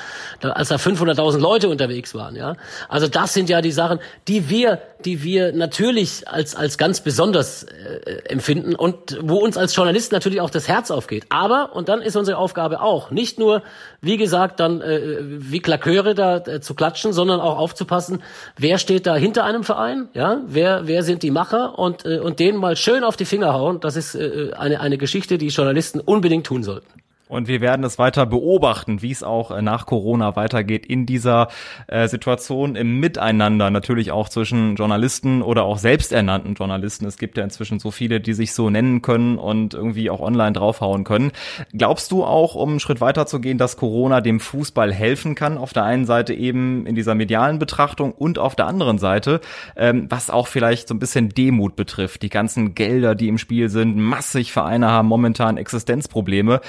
[0.41, 2.35] als da 500.000 Leute unterwegs waren.
[2.35, 2.55] Ja,
[2.89, 7.63] Also das sind ja die Sachen, die wir, die wir natürlich als, als ganz besonders
[7.63, 11.25] äh, empfinden und wo uns als Journalisten natürlich auch das Herz aufgeht.
[11.29, 13.63] Aber, und dann ist unsere Aufgabe auch, nicht nur,
[14.01, 18.23] wie gesagt, dann äh, wie Klaköre da äh, zu klatschen, sondern auch aufzupassen,
[18.57, 22.39] wer steht da hinter einem Verein, ja, wer, wer sind die Macher und, äh, und
[22.39, 25.99] denen mal schön auf die Finger hauen, das ist äh, eine, eine Geschichte, die Journalisten
[25.99, 26.87] unbedingt tun sollten.
[27.31, 31.47] Und wir werden es weiter beobachten, wie es auch äh, nach Corona weitergeht in dieser
[31.87, 37.05] äh, Situation im Miteinander, natürlich auch zwischen Journalisten oder auch selbsternannten Journalisten.
[37.05, 40.51] Es gibt ja inzwischen so viele, die sich so nennen können und irgendwie auch online
[40.51, 41.31] draufhauen können.
[41.71, 45.57] Glaubst du auch, um einen Schritt weiter zu gehen, dass Corona dem Fußball helfen kann?
[45.57, 49.39] Auf der einen Seite eben in dieser medialen Betrachtung und auf der anderen Seite,
[49.77, 52.23] ähm, was auch vielleicht so ein bisschen Demut betrifft.
[52.23, 56.59] Die ganzen Gelder, die im Spiel sind, massig Vereine haben momentan Existenzprobleme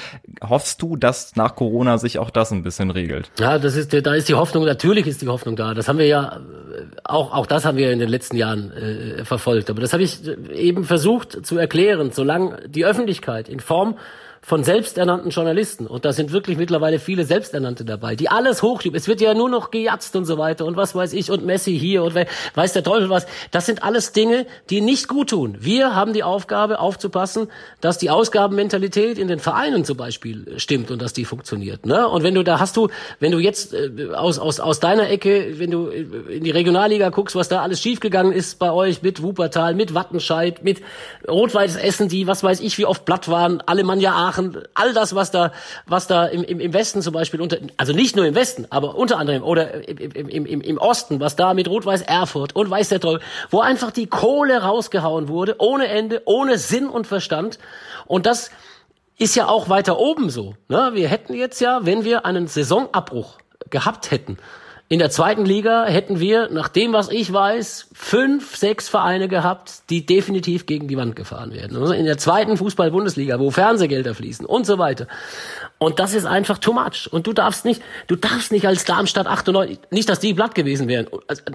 [0.52, 3.30] hoffst du, dass nach Corona sich auch das ein bisschen regelt?
[3.38, 5.72] Ja, das ist, da ist die Hoffnung, natürlich ist die Hoffnung da.
[5.72, 9.24] Das haben wir ja, äh, auch, auch das haben wir in den letzten Jahren äh,
[9.24, 9.70] verfolgt.
[9.70, 10.20] Aber das habe ich
[10.52, 13.96] eben versucht zu erklären, solange die Öffentlichkeit in Form
[14.44, 15.86] von selbsternannten Journalisten.
[15.86, 18.96] Und da sind wirklich mittlerweile viele Selbsternannte dabei, die alles hochlieben.
[18.98, 21.78] Es wird ja nur noch gejatzt und so weiter und was weiß ich und Messi
[21.78, 23.26] hier und weiß der Teufel was.
[23.52, 25.58] Das sind alles Dinge, die nicht gut tun.
[25.60, 27.48] Wir haben die Aufgabe aufzupassen,
[27.80, 31.86] dass die Ausgabenmentalität in den Vereinen zum Beispiel stimmt und dass die funktioniert.
[31.86, 32.08] Ne?
[32.08, 32.88] Und wenn du da hast du,
[33.20, 37.36] wenn du jetzt äh, aus, aus, aus deiner Ecke, wenn du in die Regionalliga guckst,
[37.36, 40.82] was da alles schiefgegangen ist bei euch mit Wuppertal, mit Wattenscheid, mit
[41.28, 45.14] Rot-Weißes Essen, die, was weiß ich, wie oft platt waren, Alemannia Aachen, Aachen, all das,
[45.14, 45.52] was da,
[45.86, 49.18] was da im, im, Westen zum Beispiel unter, also nicht nur im Westen, aber unter
[49.18, 53.00] anderem oder im, im, im, im Osten, was da mit Rot-Weiß Erfurt und Weiß der
[53.00, 57.58] Teufel, wo einfach die Kohle rausgehauen wurde, ohne Ende, ohne Sinn und Verstand.
[58.06, 58.50] Und das
[59.18, 60.54] ist ja auch weiter oben so.
[60.68, 60.90] Ne?
[60.94, 63.38] Wir hätten jetzt ja, wenn wir einen Saisonabbruch
[63.70, 64.38] gehabt hätten,
[64.92, 69.88] in der zweiten Liga hätten wir, nach dem, was ich weiß, fünf, sechs Vereine gehabt,
[69.88, 71.78] die definitiv gegen die Wand gefahren werden.
[71.78, 75.06] Also in der zweiten Fußball-Bundesliga, wo Fernsehgelder fließen und so weiter.
[75.82, 77.08] Und das ist einfach too much.
[77.10, 80.86] Und du darfst nicht, du darfst nicht als Darmstadt 98, nicht, dass die blatt gewesen
[80.86, 81.08] wären.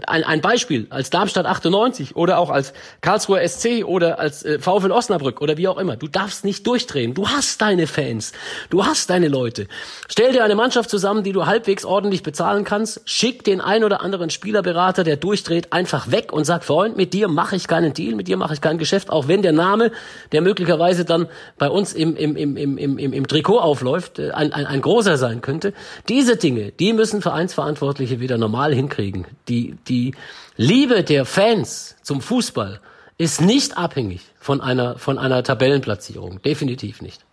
[0.06, 4.92] Ein, ein Beispiel, als Darmstadt 98 oder auch als Karlsruher SC oder als äh, VfL
[4.92, 5.96] Osnabrück oder wie auch immer.
[5.96, 7.14] Du darfst nicht durchdrehen.
[7.14, 8.34] Du hast deine Fans.
[8.70, 9.70] Du hast deine Leute.
[10.10, 14.02] Stell dir eine Mannschaft zusammen, die du halbwegs ordentlich bezahlen kannst schick den ein oder
[14.02, 18.14] anderen Spielerberater, der durchdreht, einfach weg und sagt, Freund, mit dir mache ich keinen Deal,
[18.14, 19.92] mit dir mache ich kein Geschäft, auch wenn der Name,
[20.34, 24.54] der möglicherweise dann bei uns im, im, im, im, im, im Trikot aufläuft, äh, ein,
[24.54, 25.74] ein, ein großer sein könnte.
[26.10, 29.26] Diese Dinge, die müssen Vereinsverantwortliche wieder normal hinkriegen.
[29.48, 30.16] Die, die
[30.56, 32.80] Liebe der Fans zum Fußball
[33.18, 36.42] ist nicht abhängig von einer, von einer Tabellenplatzierung.
[36.42, 37.27] Definitiv nicht.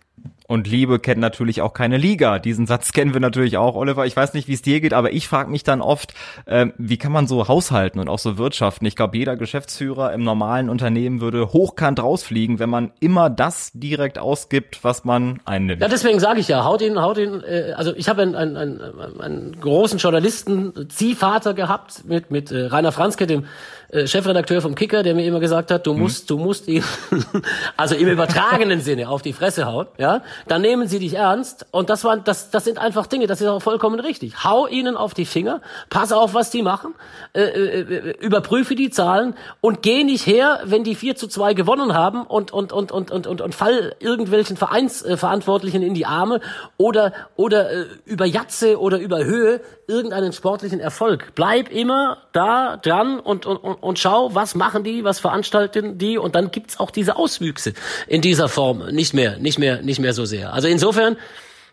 [0.47, 2.39] Und Liebe kennt natürlich auch keine Liga.
[2.39, 4.05] Diesen Satz kennen wir natürlich auch, Oliver.
[4.05, 6.13] Ich weiß nicht, wie es dir geht, aber ich frage mich dann oft,
[6.45, 8.85] äh, wie kann man so haushalten und auch so wirtschaften?
[8.85, 14.19] Ich glaube, jeder Geschäftsführer im normalen Unternehmen würde hochkant rausfliegen, wenn man immer das direkt
[14.19, 15.81] ausgibt, was man einnimmt.
[15.81, 17.41] Ja, deswegen sage ich ja, haut ihn, haut ihn.
[17.43, 22.65] Äh, also ich habe einen, einen, einen, einen großen Journalisten, Ziehvater gehabt mit mit äh,
[22.65, 23.45] Rainer Franzke, dem
[23.89, 26.01] äh, Chefredakteur vom Kicker, der mir immer gesagt hat, du mhm.
[26.01, 26.83] musst, du musst ihn,
[27.77, 31.89] also im übertragenen Sinne auf die Fresse hauen, ja, dann nehmen sie dich ernst und
[31.89, 34.43] das waren, das, das sind einfach Dinge, das ist auch vollkommen richtig.
[34.43, 36.93] Hau ihnen auf die Finger, pass auf, was die machen,
[37.33, 41.53] äh, äh, äh überprüfe die Zahlen und geh nicht her, wenn die 4 zu 2
[41.53, 46.41] gewonnen haben und, und, und, und, und, und, und fall irgendwelchen Vereinsverantwortlichen in die Arme
[46.77, 51.33] oder, oder äh, über Jatze oder über Höhe irgendeinen sportlichen Erfolg.
[51.35, 56.35] Bleib immer da dran und, und, und schau, was machen die, was veranstalten die und
[56.35, 57.73] dann gibt's auch diese Auswüchse
[58.07, 60.53] in dieser Form nicht mehr, nicht mehr, nicht mehr so sehr.
[60.53, 61.17] Also insofern,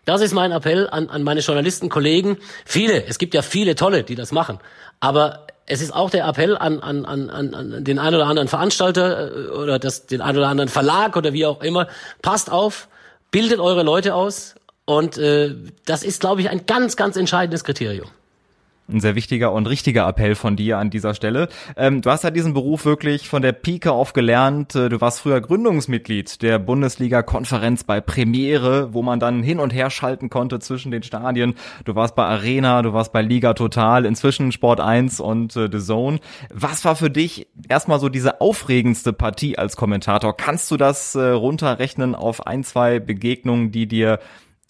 [0.05, 2.37] das ist mein Appell an, an meine Journalistenkollegen.
[2.65, 4.59] Viele, es gibt ja viele tolle, die das machen,
[4.99, 9.31] aber es ist auch der Appell an, an, an, an den einen oder anderen Veranstalter
[9.31, 11.87] äh, oder das, den einen oder anderen Verlag oder wie auch immer.
[12.21, 12.89] Passt auf,
[13.31, 18.09] bildet eure Leute aus, Und äh, das ist, glaube ich, ein ganz, ganz entscheidendes Kriterium.
[18.93, 21.47] Ein sehr wichtiger und richtiger Appell von dir an dieser Stelle.
[21.75, 24.75] Ähm, du hast ja diesen Beruf wirklich von der Pike auf gelernt.
[24.75, 29.89] Äh, du warst früher Gründungsmitglied der Bundesliga-Konferenz bei Premiere, wo man dann hin und her
[29.89, 31.55] schalten konnte zwischen den Stadien.
[31.85, 35.79] Du warst bei Arena, du warst bei Liga Total, inzwischen Sport 1 und äh, The
[35.79, 36.19] Zone.
[36.53, 40.37] Was war für dich erstmal so diese aufregendste Partie als Kommentator?
[40.37, 44.19] Kannst du das äh, runterrechnen auf ein, zwei Begegnungen, die dir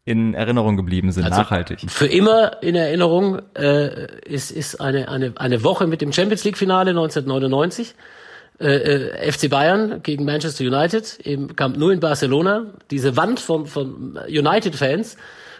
[0.06, 1.80] in Erinnerung geblieben sind, also nachhaltig.
[1.88, 6.58] Für immer in Erinnerung äh, ist, ist eine, eine, eine Woche mit dem Champions League
[6.58, 7.96] Finale 1999.
[8.60, 12.66] Äh, äh FC Bayern gegen Manchester United im Camp Nou in Barcelona.
[12.92, 15.16] Diese Wand von, von United-Fans,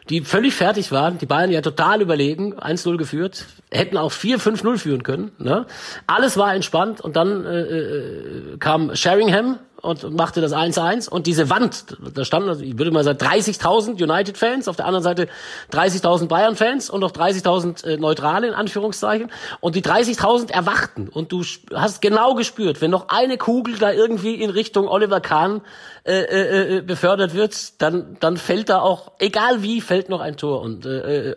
[0.10, 5.04] die völlig fertig waren, die Bayern ja total überlegen, 1-0 geführt, hätten auch 4-5-0 führen
[5.04, 5.32] können.
[5.38, 5.66] Ne?
[6.06, 11.50] Alles war entspannt und dann äh, äh, kam Sheringham und machte das 1-1 und diese
[11.50, 15.28] Wand, da standen, also ich würde mal sagen, 30.000 United-Fans, auf der anderen Seite
[15.74, 19.30] 30.000 Bayern-Fans und noch 30.000 äh, Neutrale in Anführungszeichen.
[19.60, 21.10] Und die 30.000 erwachten.
[21.10, 21.44] Und du
[21.74, 25.62] hast genau gespürt, wenn noch eine Kugel da irgendwie in Richtung Oliver Kahn
[26.06, 30.36] äh, äh, äh, befördert wird, dann dann fällt da auch, egal wie, fällt noch ein
[30.36, 30.60] Tor.
[30.60, 31.36] Und äh, äh,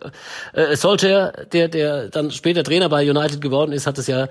[0.53, 4.27] äh Solskjaer, der der dann später Trainer bei United geworden ist, hat es ja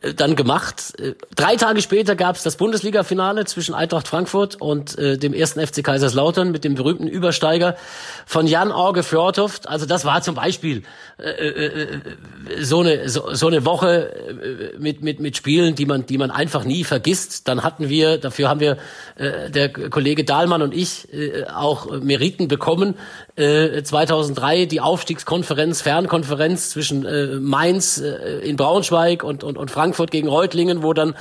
[0.00, 0.92] äh, dann gemacht.
[1.36, 5.82] Drei Tage später gab es das Bundesliga-Finale zwischen Eintracht Frankfurt und äh, dem ersten FC
[5.82, 7.76] Kaiserslautern mit dem berühmten Übersteiger
[8.26, 9.68] von Jan Orge Fjordhoft.
[9.68, 10.82] Also das war zum Beispiel
[11.18, 12.00] äh, äh, äh,
[12.60, 16.30] so eine so, so eine Woche äh, mit mit mit Spielen, die man die man
[16.30, 17.48] einfach nie vergisst.
[17.48, 18.76] Dann hatten wir, dafür haben wir
[19.16, 22.94] äh, der Kollege Dahlmann und ich äh, auch Meriten bekommen.
[23.36, 30.10] Äh, 2003 die Aufstiegskonferenz, Fernkonferenz zwischen äh, Mainz äh, in Braunschweig und, und, und Frankfurt
[30.10, 31.14] gegen Reutlingen, wo dann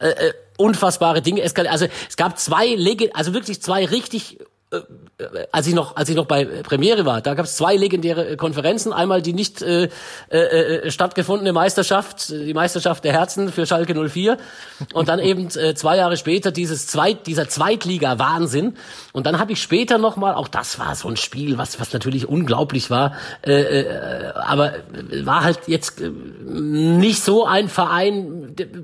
[0.00, 1.72] äh, äh unfassbare Dinge eskaliert.
[1.72, 4.38] Also es gab zwei, Lege also wirklich zwei richtig
[4.70, 4.80] äh,
[5.52, 8.36] als ich noch als ich noch bei Premiere war, da gab es zwei legendäre äh,
[8.36, 8.92] Konferenzen.
[8.92, 9.88] Einmal die nicht äh,
[10.28, 14.36] äh, äh, stattgefundene Meisterschaft, die Meisterschaft der Herzen für Schalke 04
[14.92, 18.76] und dann eben äh, zwei Jahre später dieses Zweit, dieser Zweitliga Wahnsinn.
[19.12, 21.92] Und dann habe ich später noch mal, auch das war so ein Spiel, was was
[21.92, 23.14] natürlich unglaublich war,
[23.46, 24.74] äh, äh, aber
[25.22, 28.35] war halt jetzt äh, nicht so ein Verein,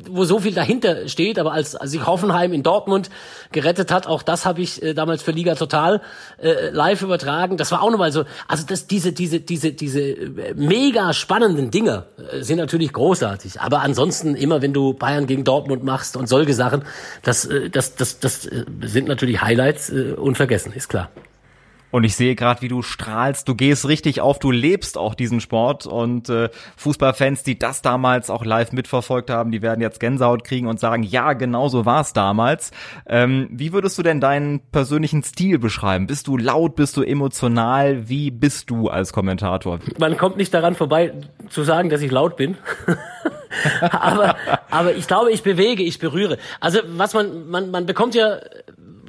[0.08, 1.38] wo so viel dahinter steht.
[1.38, 3.11] Aber als als sich Hoffenheim in Dortmund
[3.50, 6.00] gerettet hat, auch das habe ich äh, damals für Liga total
[6.40, 7.56] äh, live übertragen.
[7.56, 12.06] Das war auch nochmal so, also das, diese, diese, diese, diese äh, mega spannenden Dinge
[12.32, 13.61] äh, sind natürlich großartig.
[13.61, 16.82] Aber ansonsten immer, wenn du Bayern gegen Dortmund machst und solche Sachen,
[17.22, 21.11] das, äh, das, das, das sind natürlich Highlights äh, unvergessen, ist klar.
[21.92, 25.40] Und ich sehe gerade, wie du strahlst, du gehst richtig auf, du lebst auch diesen
[25.40, 30.42] Sport und äh, Fußballfans, die das damals auch live mitverfolgt haben, die werden jetzt Gänsehaut
[30.42, 32.70] kriegen und sagen, ja, genau so war es damals.
[33.07, 36.07] Ähm, wie würdest du denn deinen persönlichen Stil beschreiben?
[36.07, 38.09] Bist du laut, bist du emotional?
[38.09, 39.78] Wie bist du als Kommentator?
[39.98, 41.12] Man kommt nicht daran vorbei
[41.50, 42.57] zu sagen, dass ich laut bin.
[43.83, 44.37] aber,
[44.70, 46.38] aber ich glaube, ich bewege, ich berühre.
[46.59, 48.38] Also was man, man, man bekommt ja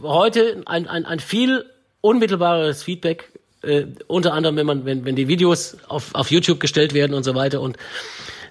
[0.01, 1.63] heute ein, ein, ein viel
[2.03, 3.29] unmittelbares Feedback,
[3.63, 7.23] äh, unter anderem, wenn man, wenn, wenn die Videos auf, auf YouTube gestellt werden und
[7.23, 7.61] so weiter.
[7.61, 7.77] Und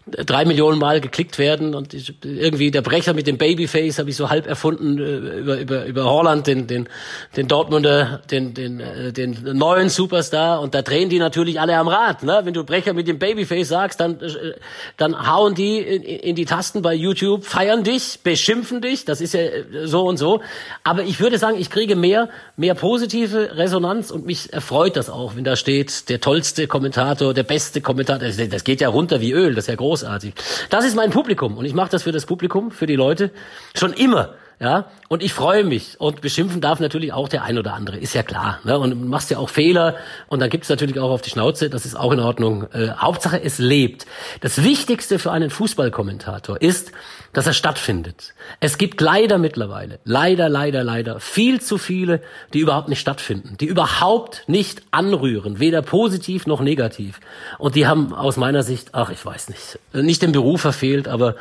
[0.06, 4.16] drei Millionen Mal geklickt werden und ich, irgendwie der Brecher mit dem Babyface habe ich
[4.16, 6.88] so halb erfunden äh, über über über Holland den den
[7.36, 11.86] den Dortmunder den den äh, den neuen Superstar und da drehen die natürlich alle am
[11.86, 12.40] Rad ne?
[12.42, 14.54] Wenn du Brecher mit dem Babyface sagst dann äh,
[14.96, 19.34] dann hauen die in, in die Tasten bei YouTube feiern dich beschimpfen dich das ist
[19.34, 19.42] ja
[19.84, 20.40] so und so.
[20.82, 25.36] Aber ich würde sagen ich kriege mehr mehr positive Resonanz und mich erfreut das auch
[25.36, 29.54] wenn da steht der tollste Kommentator der beste Kommentator das geht ja runter wie Öl
[29.54, 30.34] das ist ja groß großartig.
[30.70, 33.30] Das ist mein Publikum und ich mache das für das Publikum, für die Leute
[33.74, 34.34] schon immer.
[34.62, 36.00] Ja, und ich freue mich.
[36.00, 38.60] Und beschimpfen darf natürlich auch der ein oder andere, ist ja klar.
[38.62, 38.78] Ne?
[38.78, 39.96] Und machst ja auch Fehler
[40.28, 42.70] und dann gibt's natürlich auch auf die Schnauze, das ist auch in Ordnung.
[42.72, 44.06] Äh, Hauptsache, es lebt.
[44.40, 46.92] Das Wichtigste für einen Fußballkommentator ist,
[47.32, 48.34] dass er stattfindet.
[48.60, 52.22] Es gibt leider mittlerweile, leider, leider, leider, viel zu viele,
[52.54, 57.18] die überhaupt nicht stattfinden, die überhaupt nicht anrühren, weder positiv noch negativ.
[57.58, 61.34] Und die haben aus meiner Sicht, ach, ich weiß nicht, nicht den Beruf verfehlt, aber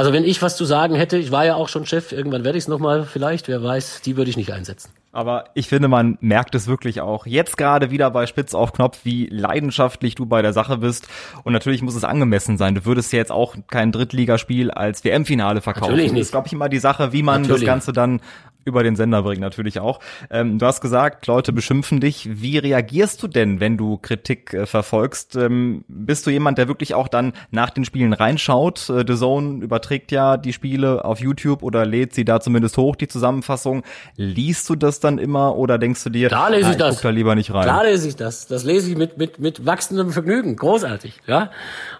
[0.00, 2.56] also wenn ich was zu sagen hätte, ich war ja auch schon Chef, irgendwann werde
[2.56, 4.92] ich es nochmal vielleicht, wer weiß, die würde ich nicht einsetzen.
[5.12, 9.00] Aber ich finde, man merkt es wirklich auch jetzt gerade wieder bei Spitz auf Knopf,
[9.04, 11.06] wie leidenschaftlich du bei der Sache bist.
[11.44, 12.74] Und natürlich muss es angemessen sein.
[12.74, 15.90] Du würdest ja jetzt auch kein Drittligaspiel als WM-Finale verkaufen.
[15.90, 16.20] Natürlich nicht.
[16.20, 17.60] Das ist, glaube ich, immer die Sache, wie man natürlich.
[17.60, 18.22] das Ganze dann
[18.64, 20.00] über den Sender bringen natürlich auch.
[20.30, 22.28] Ähm, du hast gesagt, Leute beschimpfen dich.
[22.40, 25.36] Wie reagierst du denn, wenn du Kritik äh, verfolgst?
[25.36, 28.88] Ähm, bist du jemand, der wirklich auch dann nach den Spielen reinschaut?
[28.90, 32.96] Äh, The Zone überträgt ja die Spiele auf YouTube oder lädt sie da zumindest hoch,
[32.96, 33.82] die Zusammenfassung.
[34.16, 36.94] Liest du das dann immer oder denkst du dir, Klar lese ah, ich das.
[36.96, 37.64] guck da lieber nicht rein?
[37.64, 38.46] Klar lese ich das.
[38.46, 40.56] Das lese ich mit, mit, mit wachsendem Vergnügen.
[40.56, 41.50] Großartig, ja.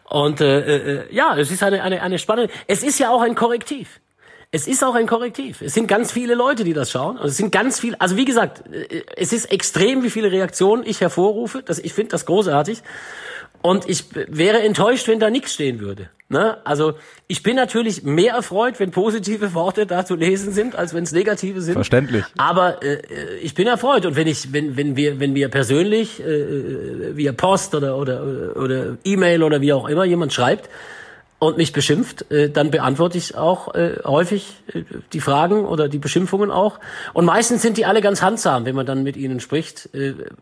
[0.09, 2.53] Und äh, äh, ja, es ist eine, eine, eine spannende.
[2.67, 4.01] Es ist ja auch ein Korrektiv.
[4.53, 5.63] Es ist auch ein Korrektiv.
[5.63, 7.19] Es sind ganz viele Leute, die das schauen.
[7.19, 10.83] Und es sind ganz viele, also wie gesagt, äh, es ist extrem, wie viele Reaktionen
[10.85, 11.63] ich hervorrufe.
[11.63, 12.83] Das, ich finde das großartig.
[13.63, 16.09] Und ich wäre enttäuscht, wenn da nichts stehen würde.
[16.31, 16.57] Ne?
[16.65, 16.95] Also
[17.29, 21.13] ich bin natürlich mehr erfreut, wenn positive Worte da zu lesen sind, als wenn es
[21.13, 21.75] negative sind.
[21.75, 22.25] Verständlich.
[22.39, 23.03] Aber äh,
[23.43, 27.33] ich bin erfreut und wenn ich, wenn wenn wir wenn wir persönlich äh, äh via
[27.33, 30.71] Post oder oder oder E-Mail oder wie auch immer jemand schreibt,
[31.41, 34.83] und mich beschimpft, äh, dann beantworte ich auch äh, häufig äh,
[35.15, 36.79] die Fragen oder die Beschimpfungen auch.
[37.15, 39.89] Und meistens sind die alle ganz handsam, wenn man dann mit ihnen spricht.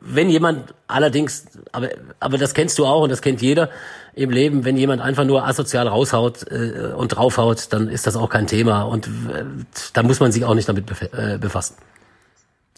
[0.00, 3.70] Wenn jemand allerdings, aber, aber das kennst du auch und das kennt jeder
[4.14, 6.44] im Leben, wenn jemand einfach nur asozial raushaut
[6.96, 9.08] und draufhaut, dann ist das auch kein Thema und
[9.92, 11.08] da muss man sich auch nicht damit bef
[11.40, 11.76] befassen.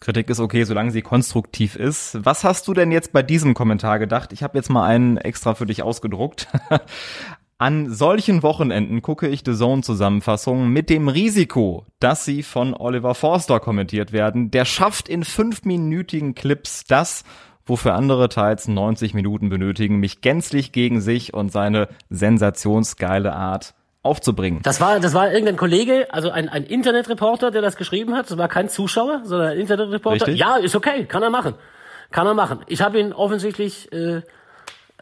[0.01, 2.19] Kritik ist okay, solange sie konstruktiv ist.
[2.25, 4.33] Was hast du denn jetzt bei diesem Kommentar gedacht?
[4.33, 6.49] Ich habe jetzt mal einen extra für dich ausgedruckt.
[7.61, 13.15] An solchen Wochenenden gucke ich The Zone Zusammenfassungen mit dem Risiko, dass sie von Oliver
[13.15, 14.51] Forster kommentiert werden.
[14.51, 17.23] Der schafft in fünfminütigen Clips das,
[17.67, 24.63] wofür andere teils 90 Minuten benötigen, mich gänzlich gegen sich und seine sensationsgeile Art aufzubringen.
[24.63, 28.31] Das war, das war irgendein Kollege, also ein, ein Internetreporter, der das geschrieben hat.
[28.31, 30.29] Das war kein Zuschauer, sondern ein Internetreporter.
[30.29, 30.41] Richtig?
[30.41, 31.53] Ja, ist okay, kann er machen.
[32.11, 32.61] Kann er machen.
[32.69, 34.23] Ich habe ihn offensichtlich äh,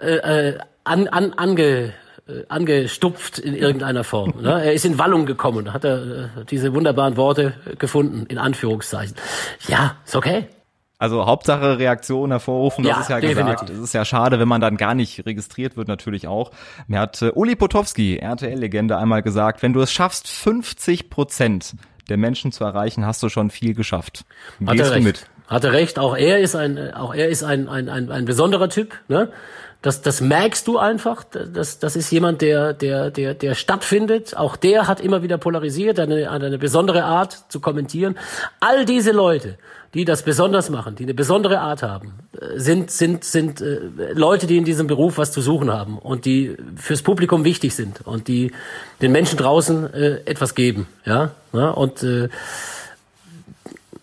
[0.00, 1.92] äh, äh an, an, ange,
[2.48, 4.34] angestupft in irgendeiner Form.
[4.40, 4.62] Ne?
[4.64, 9.16] Er ist in Wallung gekommen, hat er äh, diese wunderbaren Worte gefunden, in Anführungszeichen.
[9.66, 10.46] Ja, ist okay.
[11.00, 13.60] Also Hauptsache Reaktion hervorrufen, das Ja, ist ja definitiv.
[13.60, 13.70] gesagt.
[13.70, 16.50] Es ist ja schade, wenn man dann gar nicht registriert wird, natürlich auch.
[16.88, 21.74] Mir hat äh, Uli Potowski, RTL-Legende, einmal gesagt, wenn du es schaffst, 50 Prozent
[22.08, 24.24] der Menschen zu erreichen, hast du schon viel geschafft.
[24.66, 25.04] Hat Gehst er du recht.
[25.04, 25.26] mit?
[25.46, 25.98] Hat er recht.
[25.98, 28.94] Auch er ist ein, äh, auch er ist ein, ein, ein, ein besonderer Typ.
[29.08, 29.30] Ne?
[29.80, 31.22] Das, das merkst du einfach.
[31.24, 34.36] Das, das ist jemand, der, der, der, der stattfindet.
[34.36, 38.18] Auch der hat immer wieder polarisiert, eine, eine besondere Art zu kommentieren.
[38.58, 39.56] All diese Leute,
[39.94, 43.78] die das besonders machen, die eine besondere Art haben, äh, sind, sind, sind äh,
[44.14, 48.04] Leute, die in diesem Beruf was zu suchen haben und die fürs Publikum wichtig sind
[48.04, 48.50] und die
[49.00, 50.88] den Menschen draußen äh, etwas geben.
[51.04, 51.70] Ja, ja?
[51.70, 52.28] und äh,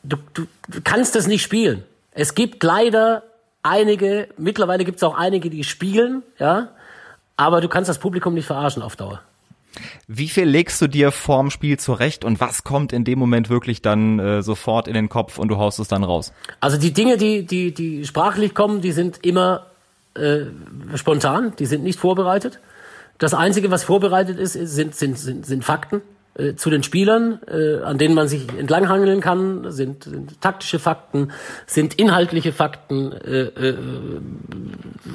[0.03, 0.47] du, du
[0.85, 1.83] kannst das nicht spielen.
[2.11, 3.23] Es gibt leider
[3.65, 6.69] einige, mittlerweile gibt es auch einige, die spielen, ja,
[7.37, 9.21] aber du kannst das Publikum nicht verarschen auf Dauer.
[10.07, 13.81] Wie viel legst du dir vorm Spiel zurecht und was kommt in dem Moment wirklich
[13.81, 16.31] dann äh, sofort in den Kopf und du haust es dann raus?
[16.61, 19.65] Also die Dinge, die, die, die sprachlich kommen, die sind immer
[20.13, 20.45] äh,
[20.95, 22.59] spontan, die sind nicht vorbereitet.
[23.17, 26.01] Das Einzige, was vorbereitet ist, ist- sind, sind, sind, sind Fakten
[26.37, 31.31] äh, zu den Spielern, äh, an denen man sich entlanghangeln kann, sind, sind taktische Fakten,
[31.65, 33.75] sind inhaltliche Fakten, äh, äh,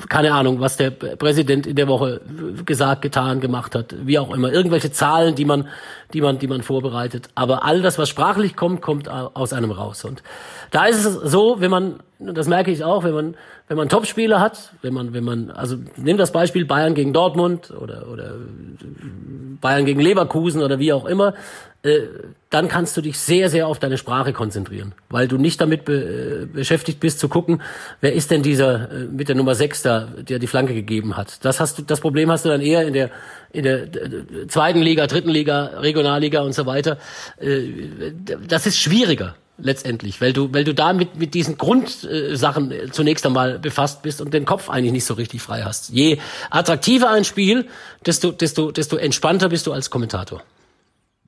[0.09, 2.21] keine Ahnung, was der Präsident in der Woche
[2.65, 5.69] gesagt, getan, gemacht hat, wie auch immer, irgendwelche Zahlen, die man,
[6.13, 7.29] die man, die man vorbereitet.
[7.35, 10.05] Aber all das, was sprachlich kommt, kommt au- aus einem raus.
[10.05, 10.23] Und
[10.71, 13.35] da ist es so, wenn man, das merke ich auch, wenn man,
[13.71, 17.71] wenn man Topspieler hat, wenn man, wenn man, also nimm das Beispiel Bayern gegen Dortmund
[17.71, 18.35] oder, oder
[19.61, 21.35] Bayern gegen Leverkusen oder wie auch immer,
[21.85, 22.01] äh,
[22.51, 25.93] dann kannst du dich sehr, sehr auf deine Sprache konzentrieren, weil du nicht damit be
[26.43, 27.63] äh, beschäftigt bist zu gucken,
[28.01, 31.45] wer ist denn dieser äh, mit der Nummer 6 da, der die Flanke gegeben hat.
[31.45, 33.11] Das hast du, das Problem hast du dann eher in der
[33.53, 36.99] in der äh, zweiten Liga, dritten Liga, Regionalliga und so weiter.
[37.39, 37.61] Äh,
[38.49, 43.27] das ist schwieriger letztendlich, weil du, weil du da mit, mit diesen Grundsachen äh, zunächst
[43.27, 45.91] einmal befasst bist und den Kopf eigentlich nicht so richtig frei hast.
[45.91, 46.19] Je
[46.51, 47.67] attraktiver ein Spiel,
[48.05, 50.43] desto, desto, desto entspannter bist du als Kommentator.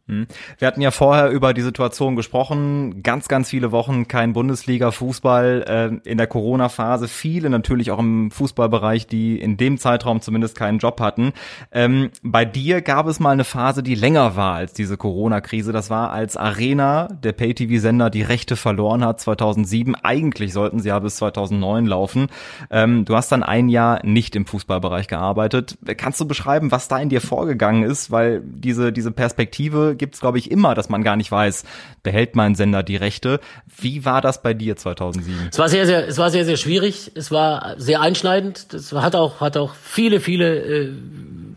[0.07, 3.03] Wir hatten ja vorher über die Situation gesprochen.
[3.03, 7.07] Ganz, ganz viele Wochen kein Bundesliga-Fußball äh, in der Corona-Phase.
[7.07, 11.33] Viele natürlich auch im Fußballbereich, die in dem Zeitraum zumindest keinen Job hatten.
[11.71, 15.73] Ähm, bei dir gab es mal eine Phase, die länger war als diese Corona-Krise.
[15.73, 19.95] Das war, als Arena, der Pay-TV-Sender, die Rechte verloren hat 2007.
[19.95, 22.27] Eigentlich sollten sie ja bis 2009 laufen.
[22.71, 25.79] Ähm, du hast dann ein Jahr nicht im Fußballbereich gearbeitet.
[25.97, 28.11] Kannst du beschreiben, was da in dir vorgegangen ist?
[28.11, 31.65] Weil diese, diese Perspektive gibt's glaube ich, immer, dass man gar nicht weiß,
[32.03, 33.41] behält mein Sender die Rechte.
[33.77, 35.49] Wie war das bei dir 2007?
[35.51, 37.13] Es war sehr, sehr, es war sehr, sehr schwierig.
[37.15, 38.73] Es war sehr einschneidend.
[38.73, 40.93] Das hat auch, hat auch viele, viele äh,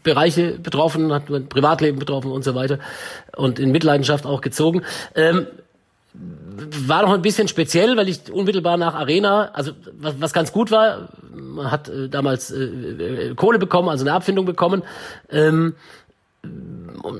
[0.04, 2.80] Bereiche betroffen, hat mein Privatleben betroffen und so weiter
[3.36, 4.84] und in Mitleidenschaft auch gezogen.
[5.16, 5.48] Ähm,
[6.88, 10.72] war noch ein bisschen speziell, weil ich unmittelbar nach Arena, also was, was ganz gut
[10.72, 14.84] war, man hat äh, damals äh, äh, Kohle bekommen, also eine Abfindung bekommen.
[15.30, 15.76] Ähm,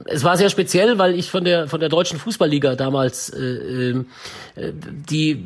[0.06, 4.04] es war sehr speziell, weil ich von der von der deutschen Fußballliga damals äh, äh,
[4.56, 5.46] die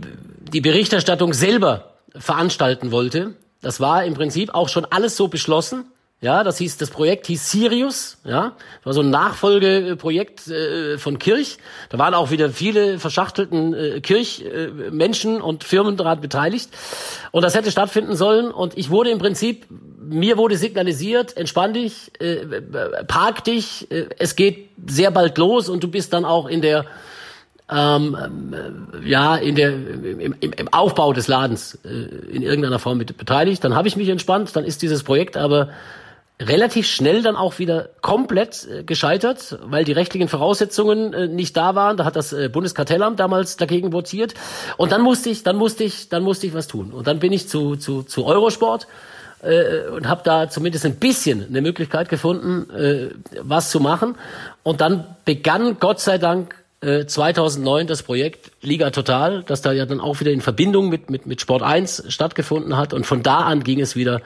[0.54, 3.34] die Berichterstattung selber veranstalten wollte.
[3.62, 5.86] Das war im Prinzip auch schon alles so beschlossen.
[6.22, 11.18] Ja, das hieß, das Projekt hieß Sirius, ja, das war so ein Nachfolgeprojekt äh, von
[11.18, 11.60] Kirch.
[11.88, 16.72] Da waren auch wieder viele verschachtelten äh, Kirchmenschen äh, und Firmen daran beteiligt.
[17.32, 18.52] Und das hätte stattfinden sollen.
[18.52, 19.68] Und ich wurde im Prinzip,
[19.98, 22.46] mir wurde signalisiert, entspann dich, äh,
[23.08, 26.86] park dich, äh, es geht sehr bald los und du bist dann auch in der
[27.72, 28.18] ähm,
[28.52, 33.64] äh, ja in der im, im, im Aufbau des Ladens in irgendeiner Form mit beteiligt.
[33.64, 34.54] Dann habe ich mich entspannt.
[34.54, 35.70] Dann ist dieses Projekt aber
[36.42, 41.76] relativ schnell dann auch wieder komplett äh, gescheitert, weil die rechtlichen Voraussetzungen äh, nicht da
[41.76, 41.98] waren.
[41.98, 44.34] Da hat das äh, Bundeskartellamt damals dagegen votiert.
[44.78, 46.92] Und dann musste ich, dann musste ich, dann musste ich was tun.
[46.92, 48.88] Und dann bin ich zu zu, zu Eurosport
[49.42, 53.10] äh, und habe da zumindest ein bisschen eine Möglichkeit gefunden, äh,
[53.42, 54.16] was zu machen.
[54.64, 60.00] Und dann begann Gott sei Dank 2009 das Projekt Liga Total, das da ja dann
[60.00, 62.94] auch wieder in Verbindung mit, mit, mit Sport 1 stattgefunden hat.
[62.94, 64.22] Und von da an ging es wieder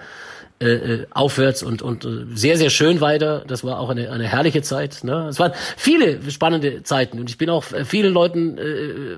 [0.63, 3.43] äh, äh, aufwärts und, und äh, sehr, sehr schön weiter.
[3.47, 5.03] Das war auch eine, eine herrliche Zeit.
[5.03, 5.27] Ne?
[5.27, 9.17] Es waren viele spannende Zeiten und ich bin auch vielen Leuten äh, äh,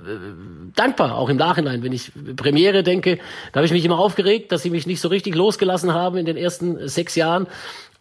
[0.76, 3.20] dankbar, auch im Nachhinein, wenn ich Premiere denke.
[3.52, 6.26] Da habe ich mich immer aufgeregt, dass sie mich nicht so richtig losgelassen haben in
[6.26, 7.46] den ersten sechs Jahren.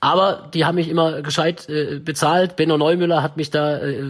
[0.05, 2.57] Aber die haben mich immer gescheit äh, bezahlt.
[2.57, 4.03] Benno Neumüller hat mich da äh,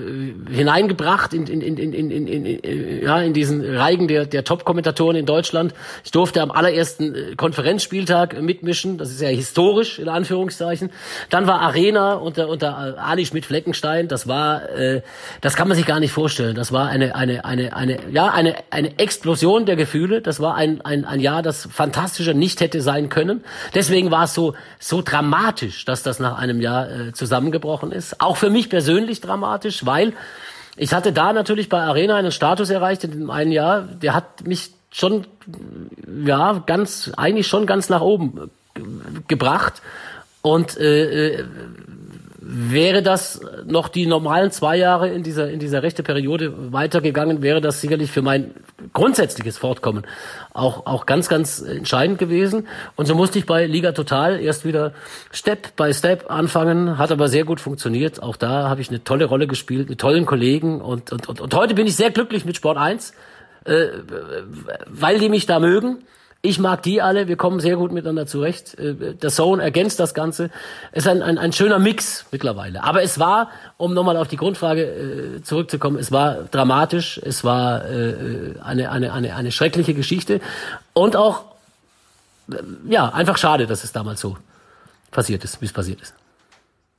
[0.50, 5.14] hineingebracht in, in, in, in, in, in, in, ja, in diesen Reigen der, der Top-Kommentatoren
[5.14, 5.72] in Deutschland.
[6.02, 8.98] Ich durfte am allerersten äh, Konferenzspieltag mitmischen.
[8.98, 10.90] Das ist ja historisch, in Anführungszeichen.
[11.30, 14.08] Dann war Arena unter, unter Ali Schmidt-Fleckenstein.
[14.08, 15.02] Das war, äh,
[15.42, 16.56] das kann man sich gar nicht vorstellen.
[16.56, 20.22] Das war eine, eine, eine, eine, ja, eine, eine Explosion der Gefühle.
[20.22, 23.44] Das war ein, ein, ein Jahr, das fantastischer nicht hätte sein können.
[23.76, 28.20] Deswegen war es so, so dramatisch dass das nach einem Jahr äh, zusammengebrochen ist.
[28.20, 30.12] Auch für mich persönlich dramatisch, weil
[30.76, 34.46] ich hatte da natürlich bei Arena einen Status erreicht in dem einen Jahr, der hat
[34.46, 35.26] mich schon,
[36.24, 38.80] ja, ganz, eigentlich schon ganz nach oben äh,
[39.28, 39.82] gebracht.
[40.42, 41.44] Und äh, äh
[42.46, 47.62] Wäre das noch die normalen zwei Jahre in dieser, in dieser rechte Periode weitergegangen, wäre
[47.62, 48.50] das sicherlich für mein
[48.92, 50.06] grundsätzliches Fortkommen
[50.52, 52.68] auch, auch ganz, ganz entscheidend gewesen.
[52.96, 54.92] Und so musste ich bei Liga Total erst wieder
[55.32, 58.22] Step by Step anfangen, hat aber sehr gut funktioniert.
[58.22, 61.54] Auch da habe ich eine tolle Rolle gespielt, mit tollen Kollegen und, und, und, und
[61.54, 63.14] heute bin ich sehr glücklich mit Sport 1,
[63.64, 63.86] äh,
[64.86, 66.04] weil die mich da mögen
[66.44, 68.78] ich mag die alle, wir kommen sehr gut miteinander zurecht.
[68.78, 70.50] Äh, der Zone ergänzt das Ganze.
[70.92, 72.84] Es ist ein, ein, ein schöner Mix mittlerweile.
[72.84, 77.88] Aber es war, um nochmal auf die Grundfrage äh, zurückzukommen, es war dramatisch, es war
[77.90, 80.42] äh, eine, eine, eine, eine schreckliche Geschichte
[80.92, 81.44] und auch,
[82.52, 82.56] äh,
[82.88, 84.36] ja, einfach schade, dass es damals so
[85.10, 86.14] passiert ist, wie es passiert ist.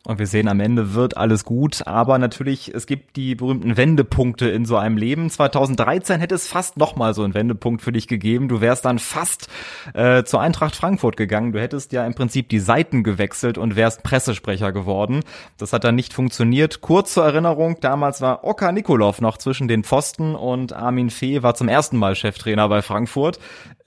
[0.06, 4.47] Und wir sehen, am Ende wird alles gut, aber natürlich, es gibt die berühmten Wendepunkte
[4.47, 5.32] in so einem Leben.
[5.32, 8.47] 2013 hätte es fast nochmal so einen Wendepunkt für dich gegeben.
[8.47, 9.47] Du wärst dann fast
[9.95, 11.53] äh, zur Eintracht Frankfurt gegangen.
[11.53, 15.22] Du hättest ja im Prinzip die Seiten gewechselt und wärst Pressesprecher geworden.
[15.58, 16.82] Das hat dann nicht funktioniert.
[16.82, 21.56] Kurz zur Erinnerung, damals war Oka Nikolov noch zwischen den Pfosten und Armin Fee war
[21.56, 23.39] zum ersten Mal Cheftrainer bei Frankfurt.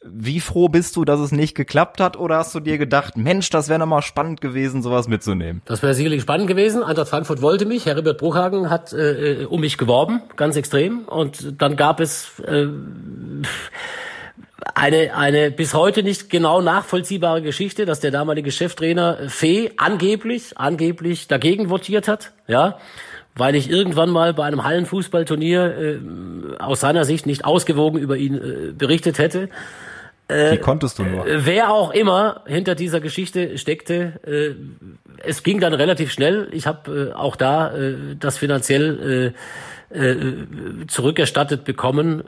[0.05, 2.16] Wie froh bist du, dass es nicht geklappt hat?
[2.16, 5.61] Oder hast du dir gedacht, Mensch, das wäre nochmal spannend gewesen, sowas mitzunehmen?
[5.64, 6.84] Das wäre sicherlich spannend gewesen.
[6.84, 7.86] Eintracht Frankfurt wollte mich.
[7.86, 11.01] Herbert Bruchhagen hat äh, um mich geworben, ganz extrem.
[11.01, 12.68] Und dann gab es äh,
[14.72, 21.26] eine, eine bis heute nicht genau nachvollziehbare Geschichte, dass der damalige Cheftrainer Fee angeblich, angeblich
[21.26, 22.32] dagegen votiert hat.
[22.46, 22.78] Ja
[23.38, 25.99] weil ich irgendwann mal bei einem Hallenfußballturnier äh,
[26.59, 29.49] aus seiner Sicht nicht ausgewogen über ihn äh, berichtet hätte.
[30.29, 31.26] Äh, Wie konntest du nur?
[31.26, 34.55] Äh, wer auch immer hinter dieser Geschichte steckte, äh,
[35.24, 36.49] es ging dann relativ schnell.
[36.53, 39.35] Ich habe äh, auch da äh, das finanziell
[39.91, 42.20] äh, äh, zurückerstattet bekommen.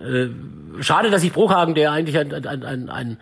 [0.78, 3.18] Äh, schade, dass ich Bruchhagen, der eigentlich ein, ein, ein, ein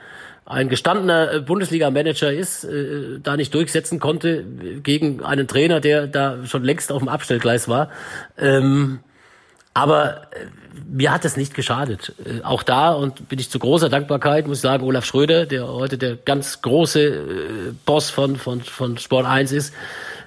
[0.49, 4.43] ein gestandener Bundesliga-Manager ist, äh, da nicht durchsetzen konnte
[4.83, 7.91] gegen einen Trainer, der da schon längst auf dem Abstellgleis war.
[8.39, 9.01] Ähm,
[9.75, 10.47] aber äh,
[10.89, 12.15] mir hat es nicht geschadet.
[12.25, 15.69] Äh, auch da und bin ich zu großer Dankbarkeit, muss ich sagen, Olaf Schröder, der
[15.69, 19.75] heute der ganz große äh, Boss von, von, von Sport 1 ist,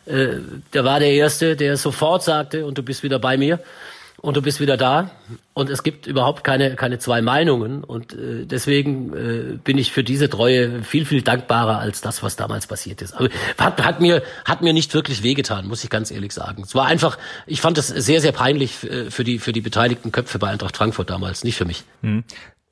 [0.04, 3.60] der war der Erste, der sofort sagte, und du bist wieder bei mir.
[4.22, 5.12] Und du bist wieder da
[5.54, 10.04] und es gibt überhaupt keine keine zwei Meinungen und äh, deswegen äh, bin ich für
[10.04, 13.14] diese Treue viel viel dankbarer als das was damals passiert ist.
[13.14, 16.64] Aber hat, hat mir hat mir nicht wirklich wehgetan, muss ich ganz ehrlich sagen.
[16.64, 17.18] Es war einfach,
[17.48, 20.78] ich fand es sehr sehr peinlich äh, für die für die beteiligten Köpfe bei Eintracht
[20.78, 21.84] Frankfurt damals, nicht für mich.
[22.02, 22.24] Hm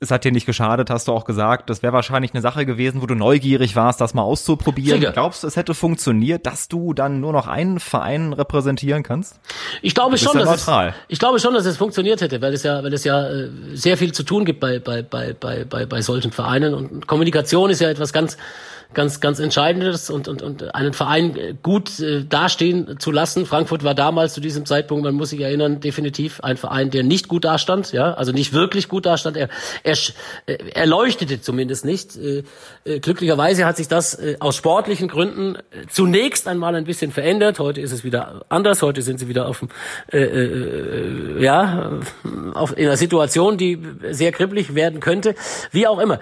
[0.02, 1.68] es hat dir nicht geschadet, hast du auch gesagt.
[1.68, 4.98] Das wäre wahrscheinlich eine Sache gewesen, wo du neugierig warst, das mal auszuprobieren.
[4.98, 5.12] Sicher.
[5.12, 9.38] Glaubst du, es hätte funktioniert, dass du dann nur noch einen Verein repräsentieren kannst?
[9.82, 12.62] Ich glaube schon, ja dass es, ich glaube schon, dass es funktioniert hätte, weil es
[12.62, 15.84] ja, weil es ja äh, sehr viel zu tun gibt bei bei bei bei bei,
[15.84, 18.38] bei solchen Vereinen und Kommunikation ist ja etwas ganz
[18.94, 23.46] ganz, ganz Entscheidendes und, und, und einen Verein gut äh, dastehen zu lassen.
[23.46, 27.28] Frankfurt war damals zu diesem Zeitpunkt, man muss sich erinnern, definitiv ein Verein, der nicht
[27.28, 29.36] gut dastand, ja, also nicht wirklich gut dastand.
[29.36, 29.48] Er,
[29.82, 29.96] er,
[30.46, 32.16] äh, er leuchtete zumindest nicht.
[32.16, 32.42] Äh,
[32.84, 35.56] äh, glücklicherweise hat sich das äh, aus sportlichen Gründen
[35.88, 37.58] zunächst einmal ein bisschen verändert.
[37.58, 38.82] Heute ist es wieder anders.
[38.82, 39.68] Heute sind sie wieder auf dem,
[40.12, 42.00] äh, äh, ja,
[42.54, 43.78] auf, in einer Situation, die
[44.10, 45.34] sehr kribbelig werden könnte.
[45.70, 46.18] Wie auch immer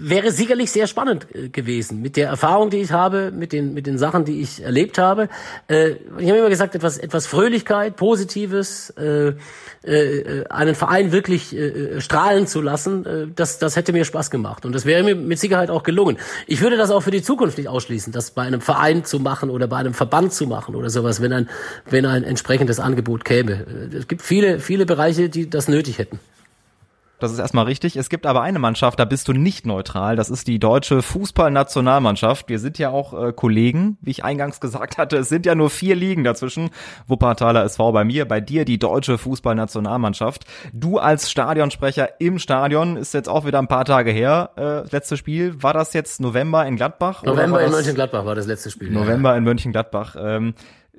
[0.00, 3.86] wäre sicherlich sehr spannend äh, gewesen mit der Erfahrung, die ich habe, mit den mit
[3.86, 5.28] den Sachen, die ich erlebt habe.
[5.68, 9.34] Äh, ich habe immer gesagt, etwas etwas Fröhlichkeit, Positives, äh,
[9.82, 14.64] äh, einen Verein wirklich äh, strahlen zu lassen, äh, das das hätte mir Spaß gemacht
[14.64, 16.16] und das wäre mir mit Sicherheit auch gelungen.
[16.46, 19.50] Ich würde das auch für die Zukunft nicht ausschließen, das bei einem Verein zu machen
[19.50, 21.48] oder bei einem Verband zu machen oder sowas, wenn ein
[21.88, 23.52] wenn ein entsprechendes Angebot käme.
[23.92, 26.20] Äh, es gibt viele viele Bereiche, die das nötig hätten.
[27.22, 27.96] Das ist erstmal richtig.
[27.96, 30.16] Es gibt aber eine Mannschaft, da bist du nicht neutral.
[30.16, 32.48] Das ist die deutsche Fußballnationalmannschaft.
[32.48, 35.18] Wir sind ja auch äh, Kollegen, wie ich eingangs gesagt hatte.
[35.18, 36.70] Es sind ja nur vier Ligen dazwischen.
[37.06, 40.44] Wuppertaler SV bei mir, bei dir die deutsche Fußballnationalmannschaft.
[40.72, 44.50] Du als Stadionsprecher im Stadion ist jetzt auch wieder ein paar Tage her.
[44.56, 47.22] Äh, letzte Spiel war das jetzt November in Gladbach?
[47.22, 48.90] November in Mönchengladbach war das letzte Spiel.
[48.90, 49.36] November ja.
[49.36, 50.16] in Mönchengladbach.
[50.18, 50.54] Ähm,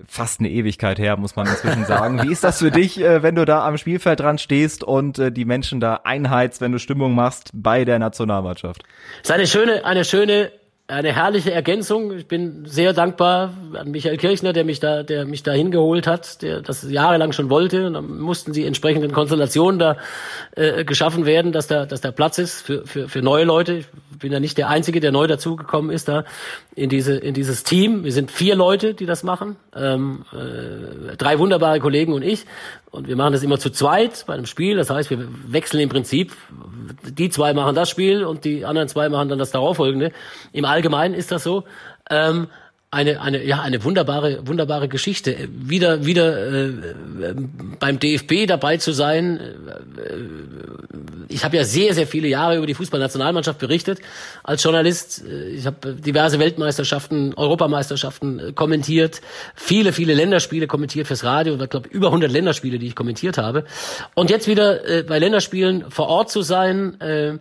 [0.08, 2.22] fast eine Ewigkeit her, muss man inzwischen sagen.
[2.24, 5.32] Wie ist das für dich, äh, wenn du da am Spielfeld dran stehst und äh,
[5.32, 8.84] die Menschen da einheizt, wenn du Stimmung machst bei der Nationalmannschaft?
[9.22, 10.52] Es ist eine schöne, eine schöne
[10.92, 12.12] eine herrliche Ergänzung.
[12.18, 16.42] Ich bin sehr dankbar an Michael Kirchner, der mich da, der mich da hingeholt hat,
[16.42, 17.88] der das jahrelang schon wollte.
[17.88, 19.98] Und dann mussten die entsprechenden Konstellationen da
[20.56, 23.74] äh, geschaffen werden, dass da, dass da Platz ist für, für, für neue Leute.
[23.76, 23.88] Ich
[24.20, 26.26] bin ja nicht der Einzige, der neu dazugekommen ist da
[26.76, 28.04] in diese, in dieses Team.
[28.04, 29.56] Wir sind vier Leute, die das machen.
[29.74, 32.46] Ähm, äh, drei wunderbare Kollegen und ich.
[32.92, 34.76] Und wir machen das immer zu zweit bei einem Spiel.
[34.76, 36.34] Das heißt, wir wechseln im Prinzip.
[37.04, 40.12] Die zwei machen das Spiel und die anderen zwei machen dann das darauffolgende.
[40.52, 41.64] Im Allgemeinen ist das so.
[42.10, 42.48] Ähm,
[42.94, 45.48] eine eine ja eine wunderbare wunderbare Geschichte.
[45.50, 46.74] Wieder wieder äh,
[47.80, 49.52] beim DFB dabei zu sein äh,
[51.30, 54.00] ich habe ja sehr sehr viele Jahre über die Fußballnationalmannschaft berichtet.
[54.44, 59.22] Als Journalist ich habe diverse Weltmeisterschaften Europameisterschaften äh, kommentiert
[59.56, 63.64] viele viele Länderspiele kommentiert fürs Radio ich glaube über 100 Länderspiele die ich kommentiert habe.
[64.16, 67.38] Und jetzt wieder äh, bei Länderspielen vor Ort zu sein äh,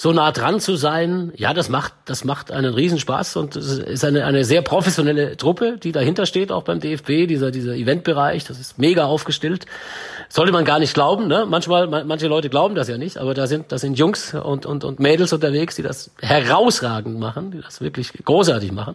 [0.00, 4.02] so nah dran zu sein, ja, das macht, das macht einen Riesenspaß und es ist
[4.02, 8.58] eine, eine sehr professionelle Truppe, die dahinter steht, auch beim DFB, dieser, dieser Eventbereich, das
[8.58, 9.66] ist mega aufgestellt.
[10.30, 11.44] Sollte man gar nicht glauben, ne?
[11.46, 14.84] Manchmal, manche Leute glauben das ja nicht, aber da sind, da sind Jungs und, und,
[14.84, 18.94] und Mädels unterwegs, die das herausragend machen, die das wirklich großartig machen.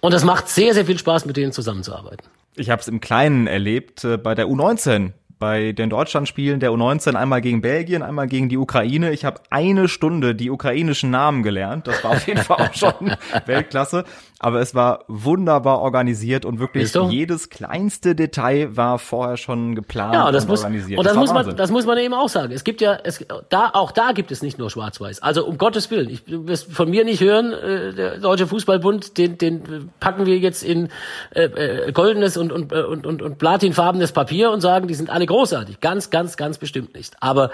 [0.00, 2.26] Und das macht sehr, sehr viel Spaß, mit denen zusammenzuarbeiten.
[2.54, 5.12] Ich habe es im Kleinen erlebt, äh, bei der U19
[5.44, 9.12] bei den Deutschlandspielen der U19 einmal gegen Belgien, einmal gegen die Ukraine.
[9.12, 11.86] Ich habe eine Stunde die ukrainischen Namen gelernt.
[11.86, 13.14] Das war auf jeden Fall auch schon
[13.44, 14.06] Weltklasse.
[14.40, 20.32] Aber es war wunderbar organisiert und wirklich jedes kleinste Detail war vorher schon geplant ja,
[20.32, 20.98] das und muss, organisiert.
[20.98, 22.52] Und das, das muss man, das muss man eben auch sagen.
[22.52, 25.22] Es gibt ja, es, da, auch da gibt es nicht nur Schwarz-Weiß.
[25.22, 29.18] Also um Gottes Willen, ich du wirst von mir nicht hören, äh, der Deutsche Fußballbund,
[29.18, 30.88] den, den packen wir jetzt in
[31.30, 35.26] äh, äh, goldenes und, und, und, und, und platinfarbenes Papier und sagen, die sind alle
[35.26, 35.80] großartig.
[35.80, 37.14] Ganz, ganz, ganz bestimmt nicht.
[37.20, 37.50] Aber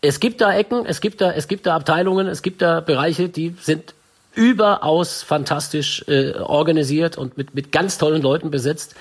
[0.00, 3.28] es gibt da Ecken, es gibt da, es gibt da Abteilungen, es gibt da Bereiche,
[3.28, 3.94] die sind
[4.34, 8.94] überaus fantastisch äh, organisiert und mit, mit ganz tollen Leuten besetzt.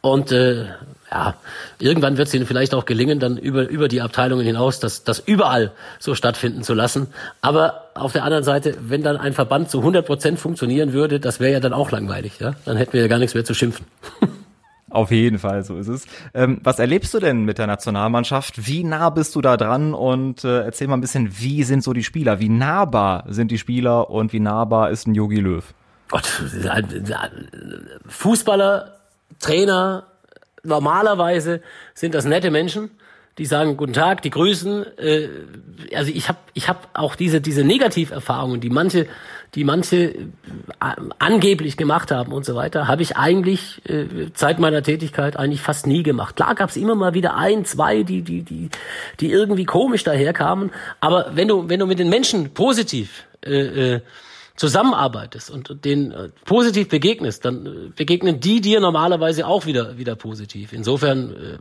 [0.00, 0.66] Und äh,
[1.10, 1.34] ja,
[1.78, 5.18] irgendwann wird es ihnen vielleicht auch gelingen, dann über, über die Abteilungen hinaus das, das
[5.18, 7.08] überall so stattfinden zu lassen.
[7.40, 11.40] Aber auf der anderen Seite, wenn dann ein Verband zu 100 Prozent funktionieren würde, das
[11.40, 12.38] wäre ja dann auch langweilig.
[12.38, 12.54] Ja?
[12.64, 13.86] Dann hätten wir ja gar nichts mehr zu schimpfen.
[14.88, 16.06] Auf jeden Fall, so ist es.
[16.32, 18.66] Ähm, was erlebst du denn mit der Nationalmannschaft?
[18.66, 19.94] Wie nah bist du da dran?
[19.94, 22.38] Und äh, erzähl mal ein bisschen, wie sind so die Spieler?
[22.38, 25.64] Wie nahbar sind die Spieler und wie nahbar ist ein Yogi Löw?
[26.08, 26.24] Gott,
[28.06, 28.96] Fußballer,
[29.40, 30.06] Trainer,
[30.62, 31.62] normalerweise
[31.94, 32.90] sind das nette Menschen,
[33.38, 34.98] die sagen Guten Tag, die grüßen.
[34.98, 35.28] Äh,
[35.94, 39.06] also ich habe ich hab auch diese diese Negativerfahrungen, die manche
[39.54, 40.24] die manche äh,
[41.18, 45.86] angeblich gemacht haben und so weiter, habe ich eigentlich äh, seit meiner Tätigkeit eigentlich fast
[45.86, 46.36] nie gemacht.
[46.36, 48.70] Klar gab es immer mal wieder ein, zwei, die die die
[49.20, 50.70] die irgendwie komisch daherkamen,
[51.00, 54.00] aber wenn du wenn du mit den Menschen positiv äh, äh,
[54.56, 60.72] zusammenarbeitest und denen äh, positiv begegnest, dann begegnen die dir normalerweise auch wieder wieder positiv.
[60.72, 61.58] Insofern äh,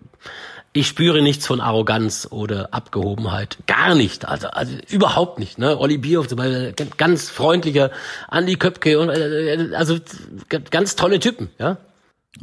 [0.75, 3.57] ich spüre nichts von Arroganz oder Abgehobenheit.
[3.65, 4.27] Gar nicht.
[4.27, 5.57] Also, also überhaupt nicht.
[5.57, 5.79] Ne?
[5.79, 7.91] Olli Bierhoff zum Beispiel, ganz freundlicher,
[8.27, 9.97] Andi Köpke und äh, also
[10.49, 11.77] ganz tolle Typen, ja.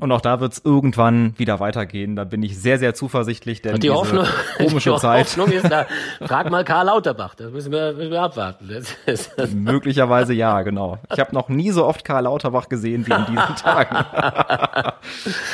[0.00, 2.16] Und auch da wird es irgendwann wieder weitergehen.
[2.16, 4.26] Da bin ich sehr, sehr zuversichtlich, denn die Hoffnung,
[4.56, 5.26] komische die Zeit.
[5.26, 5.86] Hoffnung ist da.
[6.24, 8.70] Frag mal Karl Lauterbach, das müssen wir, müssen wir abwarten.
[9.54, 10.98] Möglicherweise ja, genau.
[11.12, 13.96] Ich habe noch nie so oft Karl Lauterbach gesehen wie in diesen Tagen.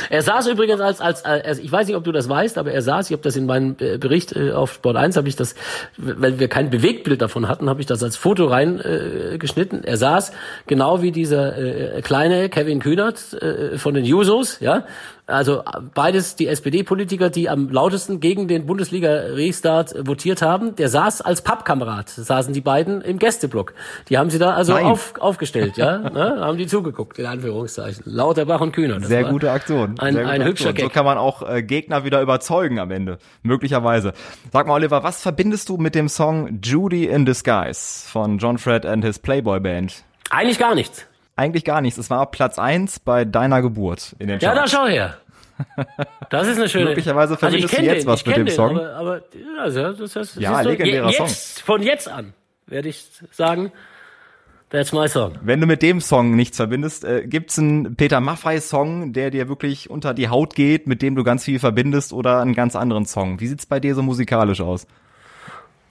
[0.09, 2.82] er saß übrigens als, als, als, ich weiß nicht, ob du das weißt, aber er
[2.82, 5.57] saß, ich habe das in meinem äh, Bericht äh, auf Sport 1, habe ich das,
[5.97, 9.82] weil wir kein Bewegtbild davon hatten, habe ich das als Foto reingeschnitten.
[9.82, 10.30] Äh, er saß
[10.68, 14.85] genau wie dieser äh, kleine Kevin Kühnert äh, von den Users Jusos, ja,
[15.26, 15.62] also
[15.95, 22.09] beides die SPD-Politiker, die am lautesten gegen den Bundesliga-Restart votiert haben, der saß als Pappkamerad,
[22.09, 23.74] saßen die beiden im Gästeblock.
[24.09, 26.39] Die haben sie da also auf, aufgestellt, ja, ne?
[26.41, 28.05] haben die zugeguckt, in Anführungszeichen.
[28.07, 29.01] Lauterbach und Kühner.
[29.01, 29.99] Sehr gute Aktion.
[29.99, 30.85] Ein, Sehr gute ein hübscher Aktion.
[30.85, 30.95] So Gag.
[30.95, 33.18] kann man auch äh, Gegner wieder überzeugen am Ende.
[33.43, 34.12] Möglicherweise.
[34.53, 38.85] Sag mal, Oliver, was verbindest du mit dem Song Judy in Disguise von John Fred
[38.85, 40.05] and his Playboy Band?
[40.31, 41.07] Eigentlich gar nichts.
[41.39, 41.99] Eigentlich gar nichts.
[41.99, 44.72] Es war Platz eins bei deiner Geburt in den Ja, Charts.
[44.72, 45.16] da schau her.
[46.30, 46.86] Das ist eine schöne.
[46.86, 48.78] Möglicherweise verbindest kenn du jetzt den, was mit dem den, Song.
[48.78, 49.20] Aber, aber
[49.61, 51.26] also, das, das Ja, ist so, legendärer je- Song.
[51.26, 52.34] jetzt, Von jetzt an
[52.66, 53.72] werde ich sagen,
[54.70, 55.36] that's my song.
[55.43, 59.89] Wenn du mit dem Song nichts verbindest, äh, gibt's einen Peter Maffay-Song, der dir wirklich
[59.91, 63.41] unter die Haut geht, mit dem du ganz viel verbindest, oder einen ganz anderen Song?
[63.41, 64.86] Wie sieht's bei dir so musikalisch aus?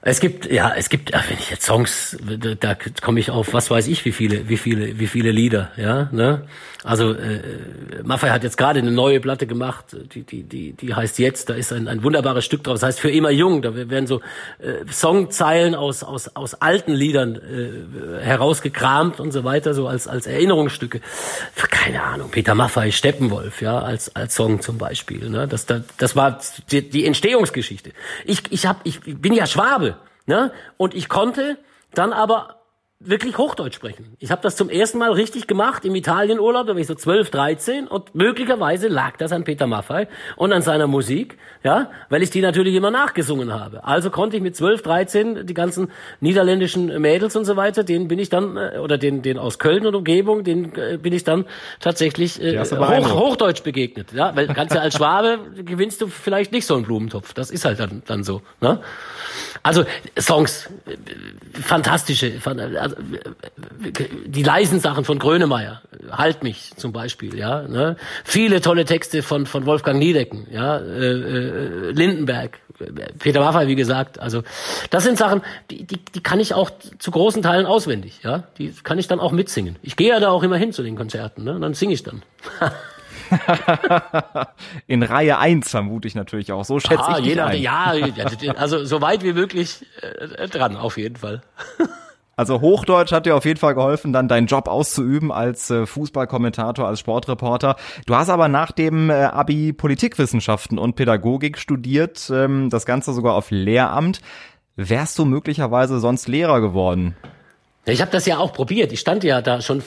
[0.10, 3.70] Es gibt, ja, es gibt, wenn ich jetzt Songs, da, da komme ich auf, was
[3.70, 6.44] weiß ich, wie viele, wie viele, wie viele Lieder, ja, ne?
[6.86, 7.42] Also äh,
[8.04, 11.56] Maffei hat jetzt gerade eine neue Platte gemacht, die, die, die, die heißt jetzt, da
[11.56, 14.22] ist ein, ein wunderbares Stück drauf, das heißt für immer jung, da werden so
[14.60, 20.26] äh, Songzeilen aus, aus, aus alten Liedern äh, herausgekramt und so weiter, so als, als
[20.26, 21.02] Erinnerungsstücke.
[21.70, 25.50] Keine Ahnung, Peter Maffei, Steppenwolf, ja, als, als Song zum Beispiel, ne?
[25.50, 26.40] Das, das, das war
[26.72, 27.92] die, die Entstehungsgeschichte.
[28.24, 29.97] Ich, ich hab, ich bin ja Schwabe,
[30.28, 30.52] ne?
[30.78, 31.58] Und ich konnte
[31.94, 32.58] dann aber
[33.00, 34.16] wirklich Hochdeutsch sprechen.
[34.18, 37.30] Ich habe das zum ersten Mal richtig gemacht im Italienurlaub, da war ich so 12,
[37.30, 42.32] 13 und möglicherweise lag das an Peter Maffay und an seiner Musik, ja, weil ich
[42.32, 43.84] die natürlich immer nachgesungen habe.
[43.84, 48.18] Also konnte ich mit 12, 13 die ganzen niederländischen Mädels und so weiter, denen bin
[48.18, 51.46] ich dann äh, oder den den aus Köln und Umgebung, den äh, bin ich dann
[51.80, 53.14] tatsächlich äh, hoch.
[53.14, 57.36] Hochdeutsch begegnet, ja, weil ganz als Schwabe gewinnst du vielleicht nicht so einen Blumentopf.
[57.36, 58.82] Das ist halt dann dann so, ne?
[59.64, 59.86] Also
[60.20, 60.70] Songs,
[61.54, 62.96] fantastische, fan- also,
[64.26, 65.82] die leisen Sachen von Grönemeyer,
[66.12, 67.96] Halt mich zum Beispiel, ja, ne?
[68.24, 70.82] viele tolle Texte von von Wolfgang Niedecken, ja, äh,
[71.12, 72.60] äh, Lindenberg,
[73.20, 74.44] Peter Maffay, wie gesagt, also
[74.92, 75.42] das sind Sachen,
[75.72, 79.20] die, die die kann ich auch zu großen Teilen auswendig, ja, die kann ich dann
[79.20, 79.76] auch mitsingen.
[79.82, 81.54] Ich gehe ja da auch immer hin zu den Konzerten, ne?
[81.56, 82.22] Und dann singe ich dann.
[84.88, 86.66] In Reihe 1 vermute ich natürlich auch.
[86.66, 87.62] So schätze Ah, ich jeder, ein.
[87.62, 87.94] ja,
[88.56, 91.42] also so weit wie möglich äh, dran, auf jeden Fall.
[92.40, 96.88] Also Hochdeutsch hat dir auf jeden Fall geholfen, dann deinen Job auszuüben als äh, Fußballkommentator,
[96.88, 97.78] als Sportreporter.
[98.06, 103.34] Du hast aber nach dem äh, Abi Politikwissenschaften und Pädagogik studiert, ähm, das Ganze sogar
[103.34, 104.22] auf Lehramt.
[104.76, 107.16] Wärst du möglicherweise sonst Lehrer geworden?
[107.94, 108.92] Ich habe das ja auch probiert.
[108.92, 109.82] Ich stand ja da schon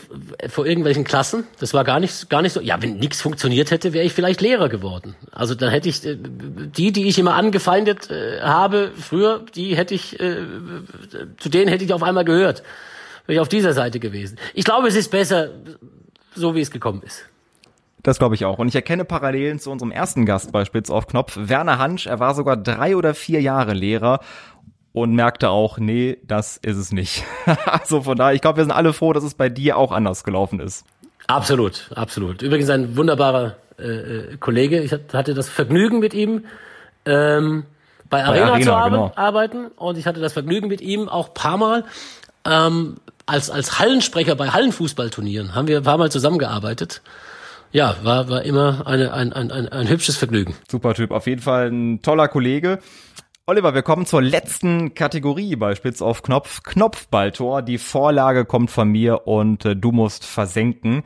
[0.48, 1.44] vor irgendwelchen Klassen.
[1.58, 2.60] Das war gar nicht, gar nicht so.
[2.60, 5.16] Ja, wenn nichts funktioniert hätte, wäre ich vielleicht Lehrer geworden.
[5.32, 9.94] Also dann hätte ich äh, die, die ich immer angefeindet äh, habe früher, die hätte
[9.94, 10.36] ich, äh,
[11.38, 12.62] zu denen hätte ich auf einmal gehört.
[13.26, 14.38] Wäre ich auf dieser Seite gewesen.
[14.54, 15.50] Ich glaube, es ist besser,
[16.34, 17.26] so wie es gekommen ist.
[18.02, 18.58] Das glaube ich auch.
[18.58, 22.06] Und ich erkenne Parallelen zu unserem ersten Gast bei Spitz auf Knopf, Werner Hansch.
[22.06, 24.20] Er war sogar drei oder vier Jahre Lehrer
[24.92, 27.24] und merkte auch, nee, das ist es nicht.
[27.66, 30.24] also von daher, ich glaube, wir sind alle froh, dass es bei dir auch anders
[30.24, 30.84] gelaufen ist.
[31.26, 32.42] Absolut, absolut.
[32.42, 34.80] Übrigens ein wunderbarer äh, äh, Kollege.
[34.80, 36.44] Ich hat- hatte das Vergnügen mit ihm
[37.06, 37.64] ähm,
[38.08, 39.12] bei Arena, Arena, zu arbe genau.
[39.14, 41.84] arbeiten und ich hatte das Vergnügen mit ihm auch paar Mal
[42.44, 47.02] ähm, als als Hallensprecher bei Hallenfußballturnieren haben wir ein paar Mal zusammengearbeitet.
[47.72, 50.56] Ja, war war immer eine, ein, ein, ein, ein hübsches Vergnügen.
[50.68, 52.80] Super Typ, auf jeden Fall ein toller Kollege.
[53.46, 56.62] Oliver, wir kommen zur letzten Kategorie bei Spitz auf Knopf.
[56.62, 57.62] Knopfballtor.
[57.62, 61.02] Die Vorlage kommt von mir und äh, du musst versenken.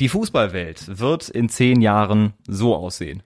[0.00, 3.22] Die Fußballwelt wird in zehn Jahren so aussehen.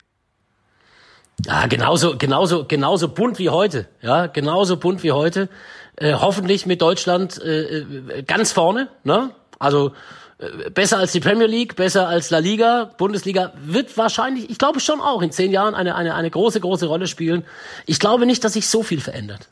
[1.44, 3.88] Ja, genauso, genauso, genauso bunt wie heute.
[4.02, 5.48] Ja, genauso bunt wie heute.
[5.96, 8.88] Äh, hoffentlich mit Deutschland äh, äh ganz vorne.
[9.04, 9.30] Ne?
[9.58, 9.92] Also
[10.72, 15.01] besser als die Premier League, besser als La Liga, Bundesliga wird wahrscheinlich, ich glaube schon
[15.01, 17.45] auch in zehn Jahren eine, eine, eine große, große Rolle spielen.
[17.87, 19.49] Ich glaube nicht, dass sich so viel verändert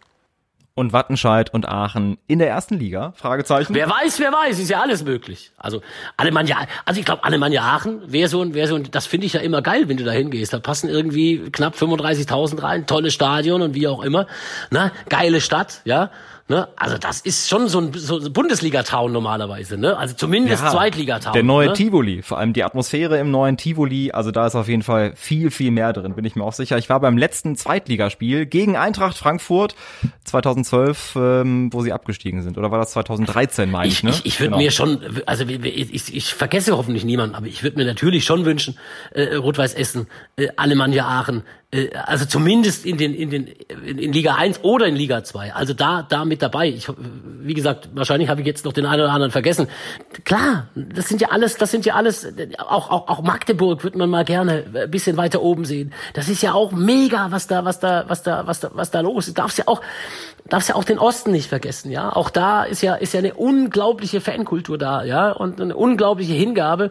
[0.74, 3.12] und Wattenscheid und Aachen in der ersten Liga?
[3.16, 3.74] Fragezeichen.
[3.74, 5.52] Wer weiß, wer weiß, ist ja alles möglich.
[5.56, 5.82] Also
[6.16, 9.34] Alemannia, also ich glaube Alemannia Aachen wäre so ein, wäre so ein, das finde ich
[9.34, 10.52] ja immer geil, wenn du da hingehst.
[10.52, 14.26] Da passen irgendwie knapp 35.000 rein, tolles Stadion und wie auch immer,
[14.70, 16.10] ne, geile Stadt, ja.
[16.46, 16.68] Ne?
[16.76, 19.96] Also das ist schon so ein, so Bundesliga-Town normalerweise, ne?
[19.96, 21.32] Also zumindest ja, Zweitliga-Town.
[21.32, 21.72] Der neue ne?
[21.72, 25.50] Tivoli, vor allem die Atmosphäre im neuen Tivoli, also da ist auf jeden Fall viel,
[25.50, 26.76] viel mehr drin, bin ich mir auch sicher.
[26.76, 29.74] Ich war beim letzten Zweitligaspiel gegen Eintracht Frankfurt
[30.24, 32.58] 2012, ähm, wo sie abgestiegen sind.
[32.58, 34.10] Oder war das 2013, meine ich, ich, ne?
[34.10, 34.58] Ich, ich würde genau.
[34.58, 38.44] mir schon, also ich, ich, ich vergesse hoffentlich niemanden, aber ich würde mir natürlich schon
[38.44, 38.76] wünschen,
[39.12, 41.42] äh, Rot-Weiß Essen, äh, Alemannia Aachen,
[42.04, 45.54] also zumindest in den in den in, Liga 1 oder in Liga 2.
[45.54, 46.68] Also da da mit dabei.
[46.68, 49.68] Ich wie gesagt, wahrscheinlich habe ich jetzt noch den einen oder anderen vergessen.
[50.24, 52.26] Klar, das sind ja alles, das sind ja alles
[52.58, 55.92] auch auch auch Magdeburg wird man mal gerne ein bisschen weiter oben sehen.
[56.12, 59.00] Das ist ja auch mega, was da was da was da was da was da
[59.00, 59.38] los ist.
[59.38, 59.80] Darfst ja auch
[60.48, 62.14] darfst ja auch den Osten nicht vergessen, ja?
[62.14, 66.90] Auch da ist ja ist ja eine unglaubliche Fankultur da, ja, und eine unglaubliche Hingabe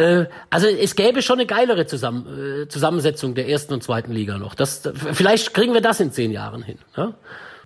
[0.00, 4.38] äh, also es gäbe schon eine geilere Zusammen äh, Zusammensetzung der ersten und zweiten Liga
[4.38, 4.54] noch.
[4.54, 4.82] Das,
[5.12, 6.78] vielleicht kriegen wir das in zehn Jahren hin.
[6.96, 7.14] Ja?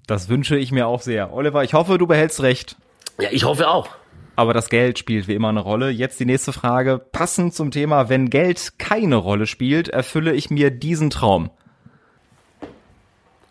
[0.07, 1.32] Das wünsche ich mir auch sehr.
[1.32, 2.76] Oliver, ich hoffe, du behältst recht.
[3.20, 3.89] Ja, ich hoffe auch.
[4.37, 5.91] Aber das Geld spielt wie immer eine Rolle.
[5.91, 6.99] Jetzt die nächste Frage.
[6.99, 11.51] Passend zum Thema, wenn Geld keine Rolle spielt, erfülle ich mir diesen Traum.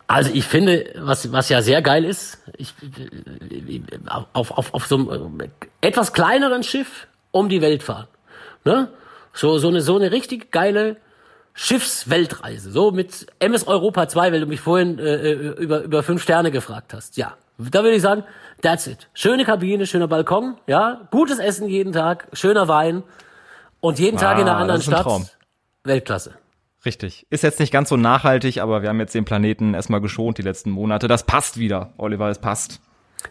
[0.06, 2.74] Also ich finde, was, was ja sehr geil ist, ich,
[4.34, 5.40] auf, auf, auf so einem
[5.80, 8.06] etwas kleineren Schiff um die Welt fahren.
[8.64, 8.88] Ne?
[9.32, 10.96] So, so eine, so eine richtig geile
[11.54, 12.70] Schiffsweltreise.
[12.70, 16.50] So mit MS Europa 2, weil du mich vorhin äh, äh, über, über fünf Sterne
[16.50, 17.16] gefragt hast.
[17.16, 17.36] Ja.
[17.56, 18.24] Da würde ich sagen,
[18.62, 19.08] that's it.
[19.14, 23.04] Schöne Kabine, schöner Balkon, ja, gutes Essen jeden Tag, schöner Wein
[23.80, 25.02] und jeden Tag in einer ah, anderen ein Stadt.
[25.04, 25.28] Traum.
[25.84, 26.34] Weltklasse.
[26.84, 27.26] Richtig.
[27.30, 30.42] Ist jetzt nicht ganz so nachhaltig, aber wir haben jetzt den Planeten erstmal geschont die
[30.42, 31.06] letzten Monate.
[31.06, 32.80] Das passt wieder, Oliver, es passt.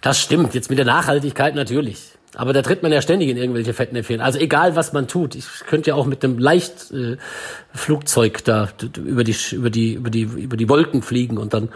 [0.01, 0.53] Das stimmt.
[0.53, 2.13] Jetzt mit der Nachhaltigkeit natürlich.
[2.35, 4.21] Aber da tritt man ja ständig in irgendwelche Fettnäpfchen.
[4.21, 5.35] Also egal, was man tut.
[5.35, 10.21] Ich könnte ja auch mit dem Leichtflugzeug äh, da über die, über die, über die,
[10.21, 11.69] über die Wolken fliegen und dann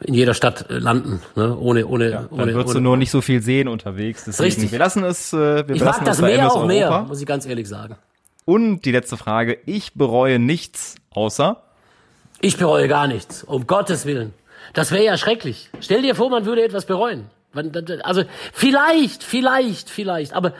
[0.00, 1.56] in jeder Stadt äh, landen, ne?
[1.56, 2.54] ohne, ohne, ja, dann ohne.
[2.54, 4.24] würdest ohne, du nur nicht so viel sehen unterwegs.
[4.24, 4.72] Deswegen, richtig.
[4.72, 7.68] Wir lassen es, äh, wir ich mag das Meer auch mehr, muss ich ganz ehrlich
[7.68, 7.96] sagen.
[8.44, 9.58] Und die letzte Frage.
[9.66, 11.62] Ich bereue nichts außer?
[12.40, 13.44] Ich bereue gar nichts.
[13.44, 14.32] Um Gottes Willen.
[14.72, 15.70] Das wäre ja schrecklich.
[15.80, 17.26] Stell dir vor, man würde etwas bereuen.
[18.02, 20.52] Also vielleicht, vielleicht, vielleicht, aber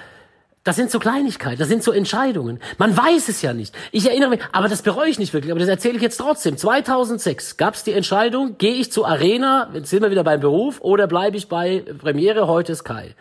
[0.69, 2.61] das sind so Kleinigkeiten, das sind so Entscheidungen.
[2.77, 3.75] Man weiß es ja nicht.
[3.91, 6.59] Ich erinnere mich, aber das bereue ich nicht wirklich, aber das erzähle ich jetzt trotzdem.
[6.59, 10.81] 2006 gab es die Entscheidung, gehe ich zur Arena, jetzt sind wir wieder beim Beruf,
[10.83, 13.15] oder bleibe ich bei Premiere, heute Sky.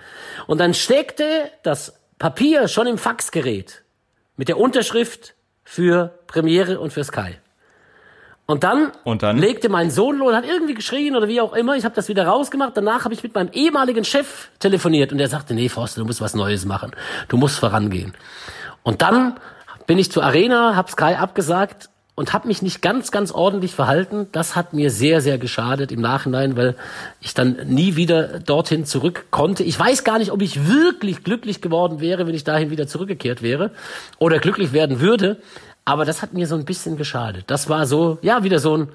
[0.46, 1.24] Und dann steckte
[1.64, 3.84] das Papier schon im Faxgerät
[4.36, 7.38] mit der Unterschrift für Premiere und für Sky.
[8.50, 11.76] Und dann, und dann legte mein Sohn los, hat irgendwie geschrien oder wie auch immer.
[11.76, 12.78] Ich habe das wieder rausgemacht.
[12.78, 16.22] Danach habe ich mit meinem ehemaligen Chef telefoniert und der sagte, nee, Forster, du musst
[16.22, 16.92] was Neues machen.
[17.28, 18.14] Du musst vorangehen.
[18.84, 19.36] Und dann
[19.86, 24.28] bin ich zur Arena, hab Sky abgesagt und habe mich nicht ganz, ganz ordentlich verhalten.
[24.32, 26.76] Das hat mir sehr, sehr geschadet im Nachhinein, weil
[27.20, 29.64] ich dann nie wieder dorthin zurück konnte.
[29.64, 33.42] Ich weiß gar nicht, ob ich wirklich glücklich geworden wäre, wenn ich dahin wieder zurückgekehrt
[33.42, 33.72] wäre
[34.20, 35.38] oder glücklich werden würde.
[35.88, 37.46] Aber das hat mir so ein bisschen geschadet.
[37.48, 38.90] Das war so, ja, wieder so ein,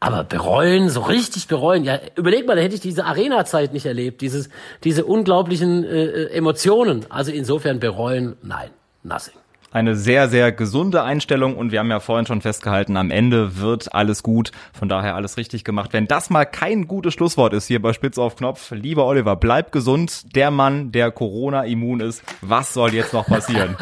[0.00, 1.82] aber bereuen, so richtig bereuen.
[1.82, 4.50] Ja, überleg mal, da hätte ich diese Arena-Zeit nicht erlebt, dieses,
[4.84, 7.06] diese unglaublichen äh, äh Emotionen.
[7.08, 8.68] Also insofern bereuen, nein,
[9.02, 9.32] nothing
[9.76, 13.94] eine sehr, sehr gesunde Einstellung und wir haben ja vorhin schon festgehalten, am Ende wird
[13.94, 15.92] alles gut, von daher alles richtig gemacht.
[15.92, 19.72] Wenn das mal kein gutes Schlusswort ist hier bei Spitz auf Knopf, lieber Oliver, bleib
[19.72, 23.76] gesund, der Mann, der Corona-immun ist, was soll jetzt noch passieren?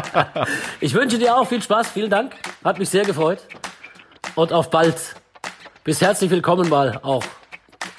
[0.80, 2.32] ich wünsche dir auch viel Spaß, vielen Dank,
[2.64, 3.46] hat mich sehr gefreut
[4.34, 4.96] und auf bald.
[5.84, 7.24] Bis herzlich willkommen mal auch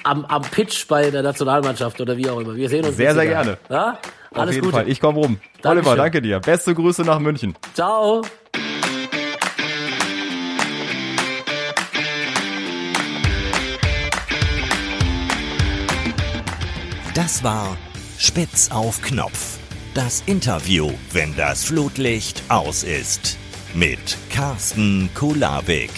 [0.02, 2.56] am, am Pitch bei der Nationalmannschaft oder wie auch immer.
[2.56, 2.96] Wir sehen uns.
[2.96, 3.58] Sehr, sehr gerne.
[3.68, 3.98] Ja?
[4.34, 4.76] Alles Auf jeden Gute.
[4.76, 4.88] Fall.
[4.88, 5.38] Ich komme rum.
[5.62, 5.86] Dankeschön.
[5.88, 6.40] Oliver, danke dir.
[6.40, 7.54] Beste Grüße nach München.
[7.74, 8.22] Ciao.
[17.14, 17.76] Das war
[18.18, 19.58] Spitz auf Knopf.
[19.94, 23.38] Das Interview, wenn das Flutlicht aus ist.
[23.72, 25.92] Mit Carsten Kulabik.